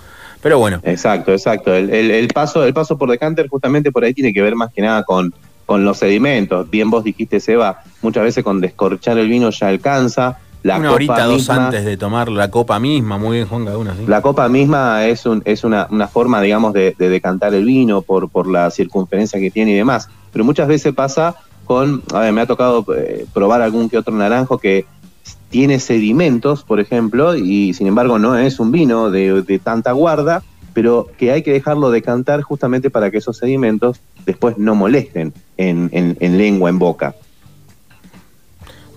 Pero 0.42 0.59
bueno, 0.59 0.81
Exacto, 0.85 1.33
exacto. 1.33 1.74
El, 1.74 1.90
el- 1.90 2.11
el 2.11 2.29
paso, 2.29 2.64
el 2.64 2.72
paso 2.74 2.96
por 2.96 3.11
decanter 3.11 3.48
justamente 3.48 3.90
por 3.92 4.05
ahí 4.05 4.14
tiene 4.14 4.33
que 4.33 4.42
ver 4.42 4.55
más 4.55 4.72
que 4.72 4.83
nada 4.83 5.03
con, 5.03 5.33
con 5.66 5.85
los 5.85 5.98
sedimentos. 5.98 6.68
Bien 6.70 6.90
vos 6.90 7.05
dijiste, 7.05 7.40
Seba, 7.40 7.83
muchas 8.03 8.22
veces 8.24 8.44
con 8.44 8.61
descorchar 8.61 9.18
el 9.18 9.29
vino 9.29 9.51
ya 9.51 9.68
alcanza. 9.68 10.38
La 10.64 10.77
una 10.79 10.88
copa 10.88 10.94
horita, 10.96 11.24
dos 11.24 11.37
misma- 11.48 11.66
antes 11.66 11.85
de 11.85 11.96
tomar 11.96 12.29
la 12.29 12.51
copa 12.51 12.79
misma, 12.81 13.16
muy 13.16 13.37
bien, 13.38 13.48
Juan, 13.48 13.68
uno, 13.68 13.92
¿sí? 13.94 14.05
La 14.09 14.22
copa 14.22 14.48
misma 14.48 15.07
es, 15.07 15.24
un, 15.24 15.40
es 15.44 15.62
una, 15.62 15.87
una 15.90 16.09
forma, 16.09 16.40
digamos, 16.40 16.72
de, 16.72 16.96
de 16.98 17.09
decantar 17.09 17.55
el 17.55 17.64
vino 17.64 18.03
por, 18.03 18.29
por 18.29 18.48
la 18.48 18.70
circunferencia 18.70 19.38
que 19.38 19.51
tiene 19.53 19.70
y 19.70 19.74
demás. 19.74 20.09
Pero 20.33 20.44
muchas 20.44 20.66
veces 20.66 20.92
pasa 20.94 21.37
con, 21.64 22.03
a 22.12 22.20
ver, 22.20 22.33
me 22.33 22.40
ha 22.40 22.46
tocado 22.46 22.85
eh, 22.96 23.24
probar 23.33 23.62
algún 23.62 23.88
que 23.88 23.98
otro 23.98 24.12
naranjo 24.14 24.59
que 24.59 24.85
tiene 25.50 25.78
sedimentos, 25.80 26.62
por 26.64 26.80
ejemplo, 26.80 27.37
y 27.37 27.72
sin 27.74 27.87
embargo 27.87 28.18
no 28.18 28.37
es 28.37 28.61
un 28.61 28.70
vino 28.70 29.11
de, 29.11 29.42
de 29.42 29.58
tanta 29.58 29.92
guarda, 29.92 30.42
pero 30.74 31.08
que 31.18 31.32
hay 31.32 31.42
que 31.42 31.52
dejarlo 31.52 31.90
decantar 31.90 32.42
justamente 32.42 32.90
para 32.90 33.11
que 33.11 33.18
esos 33.18 33.37
sedimentos 33.38 34.00
después 34.26 34.58
no 34.58 34.74
molesten 34.74 35.32
en, 35.56 35.88
en- 35.92 36.16
en 36.20 36.38
lengua, 36.38 36.68
en 36.70 36.78
boca. 36.78 37.14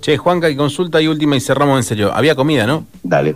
Che, 0.01 0.17
Juanca, 0.17 0.49
y 0.49 0.55
consulta 0.55 0.99
y 1.01 1.07
última 1.07 1.35
y 1.35 1.39
cerramos 1.41 1.77
en 1.77 1.83
serio. 1.83 2.11
Había 2.13 2.35
comida, 2.35 2.65
¿no? 2.65 2.85
Dale. 3.03 3.35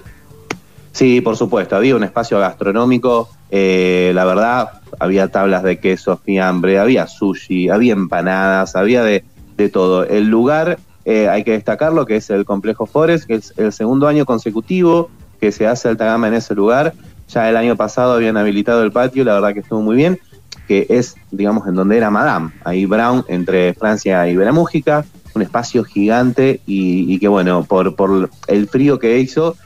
Sí, 0.92 1.22
por 1.22 1.36
supuesto, 1.38 1.76
había 1.76 1.96
un 1.96 2.04
espacio 2.04 2.40
gastronómico, 2.40 3.30
eh, 3.52 4.12
la 4.16 4.26
verdad, 4.26 4.70
había 5.00 5.28
tablas 5.28 5.62
de 5.64 5.78
queso, 5.80 6.18
fiambre, 6.18 6.80
había 6.80 7.06
sushi, 7.08 7.70
había 7.70 7.94
empanadas, 7.94 8.76
había 8.76 9.04
de, 9.04 9.24
de 9.58 9.70
todo. 9.70 10.06
El 10.06 10.28
lugar, 10.30 10.80
eh, 11.06 11.30
hay 11.30 11.44
que 11.44 11.52
destacarlo, 11.52 12.06
que 12.06 12.18
es 12.18 12.30
el 12.30 12.46
Complejo 12.46 12.86
Forest, 12.86 13.26
que 13.26 13.36
es 13.36 13.54
el 13.58 13.72
segundo 13.72 14.08
año 14.08 14.26
consecutivo 14.26 15.10
que 15.40 15.52
se 15.52 15.68
hace 15.68 15.88
alta 15.88 16.06
gama 16.06 16.28
en 16.28 16.34
ese 16.34 16.56
lugar. 16.56 16.94
Ya 17.30 17.50
el 17.50 17.58
año 17.58 17.76
pasado 17.76 18.14
habían 18.14 18.38
habilitado 18.38 18.84
el 18.84 18.92
patio, 18.92 19.24
la 19.24 19.34
verdad 19.34 19.54
que 19.54 19.60
estuvo 19.60 19.82
muy 19.82 19.96
bien, 19.96 20.20
que 20.68 20.88
es, 20.90 21.16
digamos, 21.32 21.68
en 21.68 21.76
donde 21.76 21.98
era 21.98 22.10
Madame, 22.10 22.52
ahí 22.64 22.86
Brown, 22.86 23.24
entre 23.28 23.74
Francia 23.74 24.28
y 24.28 24.36
Belamújica, 24.36 25.06
un 25.34 25.42
espacio 25.42 25.84
gigante 25.84 26.62
y, 26.66 27.14
y 27.14 27.20
que, 27.20 27.28
bueno, 27.28 27.64
por, 27.64 27.96
por 27.96 28.30
el 28.48 28.68
frío 28.68 29.00
que 29.00 29.20
hizo, 29.20 29.58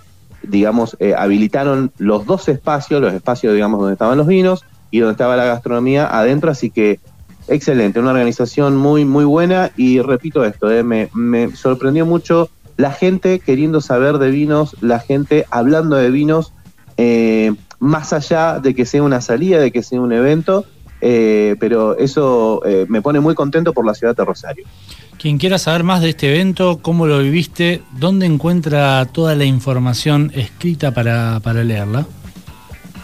digamos, 0.42 0.98
eh, 1.00 1.14
habilitaron 1.18 1.92
los 1.98 2.26
dos 2.26 2.48
espacios, 2.48 3.02
los 3.02 3.14
espacios, 3.14 3.54
digamos, 3.54 3.80
donde 3.80 3.94
estaban 3.94 4.18
los 4.18 4.28
vinos 4.28 4.66
y 4.92 5.00
donde 5.00 5.12
estaba 5.12 5.36
la 5.36 5.46
gastronomía 5.46 6.08
adentro, 6.08 6.50
así 6.50 6.70
que 6.70 7.00
excelente, 7.50 8.00
una 8.00 8.12
organización 8.12 8.76
muy, 8.78 9.06
muy 9.06 9.26
buena 9.26 9.72
y 9.78 10.02
repito 10.02 10.46
esto, 10.46 10.72
eh, 10.72 10.84
me, 10.84 11.56
sorprendió 11.56 12.06
mucho 12.06 12.50
la 12.78 12.92
gente 12.92 13.40
queriendo 13.40 13.82
saber 13.82 14.18
de 14.18 14.32
vinos, 14.32 14.76
la 14.82 15.00
gente 15.00 15.46
hablando 15.52 15.96
de 15.98 16.10
vinos, 16.12 16.54
eh, 16.98 17.54
más 17.80 18.14
allá 18.14 18.60
de 18.60 18.74
que 18.74 18.86
sea 18.86 19.04
una 19.04 19.22
salida, 19.22 19.60
de 19.60 19.72
que 19.72 19.84
sea 19.84 20.00
un 20.00 20.14
evento, 20.14 20.66
eh, 21.02 21.56
pero 21.60 21.98
eso 21.98 22.62
eh, 22.66 22.86
me 22.90 23.02
pone 23.02 23.20
muy 23.20 23.36
contento 23.36 23.74
por 23.74 23.86
la 23.86 23.94
ciudad 23.94 24.16
de 24.16 24.26
Rosario. 24.26 24.66
Quien 25.18 25.38
quiera 25.38 25.58
saber 25.58 25.84
más 25.84 26.02
de 26.02 26.10
este 26.10 26.34
evento, 26.34 26.80
cómo 26.82 27.08
lo 27.08 27.20
viviste, 27.20 27.82
dónde 27.98 28.26
encuentra 28.26 29.06
toda 29.06 29.36
la 29.36 29.46
información 29.46 30.32
escrita 30.34 30.94
para, 30.94 31.40
para 31.42 31.64
leerla. 31.64 32.06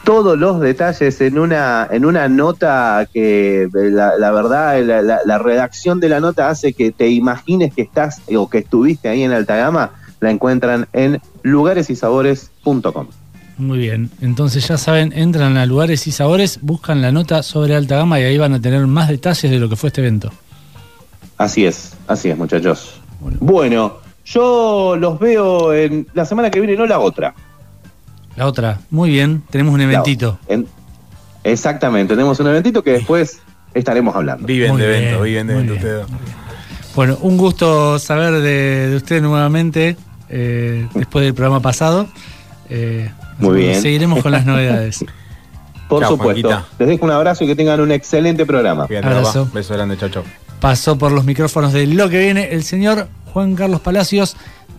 Todos 0.06 0.38
los 0.38 0.62
detalles 0.62 1.20
en 1.20 1.38
una 1.39 1.88
en 1.91 2.06
una 2.06 2.30
nota 2.30 3.06
que 3.12 3.63
eh, 3.63 3.70
la, 3.74 4.18
la 4.18 4.32
verdad 4.32 4.80
la, 4.84 5.02
la- 5.02 5.20
la 5.26 5.38
redacción 5.39 6.00
de 6.00 6.08
la 6.10 6.20
nota 6.22 6.48
hace 6.50 6.72
que 6.74 6.91
te 6.91 7.10
imagines 7.10 7.74
que 7.74 7.82
estás 7.82 8.22
eh, 8.28 8.38
o 8.38 8.48
que 8.50 8.60
estuviste 8.60 9.10
ahí 9.10 9.24
en 9.24 9.34
Altagama 9.34 9.91
la 10.22 10.32
encuentran 10.32 10.88
en 10.94 11.20
lugaresysabores.com 11.44 13.08
Muy 13.58 13.78
bien, 13.78 14.10
entonces 14.22 14.68
ya 14.68 14.78
saben, 14.78 15.12
entran 15.13 15.58
a 15.58 15.65
lugares 15.65 16.08
y 16.08 16.12
sabores, 16.12 16.60
buscan 16.62 17.02
la 17.02 17.12
nota 17.12 17.44
sobre 17.44 17.76
alta 17.76 17.98
gama 17.98 18.20
y 18.20 18.24
ahí 18.24 18.38
van 18.38 18.54
a 18.54 18.62
tener 18.62 18.86
más 18.88 19.08
detalles 19.10 19.50
de 19.52 19.60
lo 19.60 19.70
que 19.70 19.76
fue 19.76 19.88
este 19.89 20.02
evento. 20.02 20.32
así 21.38 21.65
es 21.65 21.94
así 22.08 22.30
es 22.30 22.38
muchachos 22.38 23.00
Bueno. 23.20 23.38
bueno 23.41 23.94
yo 24.26 24.96
los 24.98 25.20
veo 25.20 25.74
en 25.74 26.08
la 26.13 26.26
semana 26.26 26.50
que 26.50 26.60
viene 26.60 26.76
no 26.76 26.86
la 26.86 27.00
otra 27.00 27.34
La 28.36 28.48
otra, 28.48 28.80
muy 28.89 29.10
bien, 29.10 29.43
tenemos 29.50 29.74
un 29.74 29.82
eventito. 29.82 30.39
En- 30.48 30.67
exactamente 31.43 32.13
tenemos 32.15 32.39
un 32.39 32.48
eventito 32.48 32.84
que 32.84 32.91
después 32.93 33.39
estaremos 33.74 34.15
hablando 34.15 34.48
Viven 34.48 34.71
Muy 34.71 34.82
de 34.82 34.88
bien, 34.88 35.02
eventos, 35.04 35.24
viven 35.24 35.48
de 35.48 35.54
bien, 35.54 35.71
ustedes. 35.71 36.06
bien. 36.08 36.17
Bueno, 36.95 37.17
un 37.21 37.38
gusto 37.38 38.00
saber 38.00 38.34
de, 38.41 38.89
de 38.89 38.95
usted 38.95 39.21
nuevamente 39.21 39.98
eh, 40.30 40.88
después 40.93 41.24
del 41.26 41.34
programa 41.34 41.60
pasado. 41.62 42.08
Eh, 42.69 43.12
Muy 43.39 43.58
bien. 43.60 43.82
Seguiremos 43.82 44.21
con 44.24 44.32
las 44.32 44.45
novedades. 44.45 45.04
por 45.89 46.02
Chao, 46.02 46.12
supuesto 46.12 46.48
Juanquita. 46.50 46.65
les 46.80 46.88
dejo 46.88 47.06
un 47.06 47.12
abrazo 47.12 47.43
y 47.43 47.48
que 47.48 47.56
tengan 47.56 47.80
un 47.80 47.91
excelente 47.91 48.45
programa 48.45 48.88
Fíjate, 48.88 49.08
Abrazo. 49.08 49.48
Beso 49.54 49.74
grande, 49.76 49.98
chau, 49.98 50.10
chau. 50.10 50.24
Pasó 50.60 50.98
por 50.98 51.12
los 51.12 51.26
micrófonos 51.26 51.74
de 51.74 51.86
lo 51.86 52.10
que 52.10 52.17
viene 52.19 52.50
el 52.54 52.63
señor 52.63 53.08
Juan 53.34 53.56
Carlos 53.56 53.82
Palacios 53.82 54.36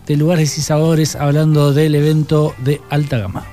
de 0.07 0.15
Lugares 0.15 0.57
y 0.57 0.61
Sabores 0.61 1.15
hablando 1.15 1.73
del 1.73 1.93
evento 1.93 2.55
de 2.59 2.81
alta 2.89 3.17
gama. 3.17 3.45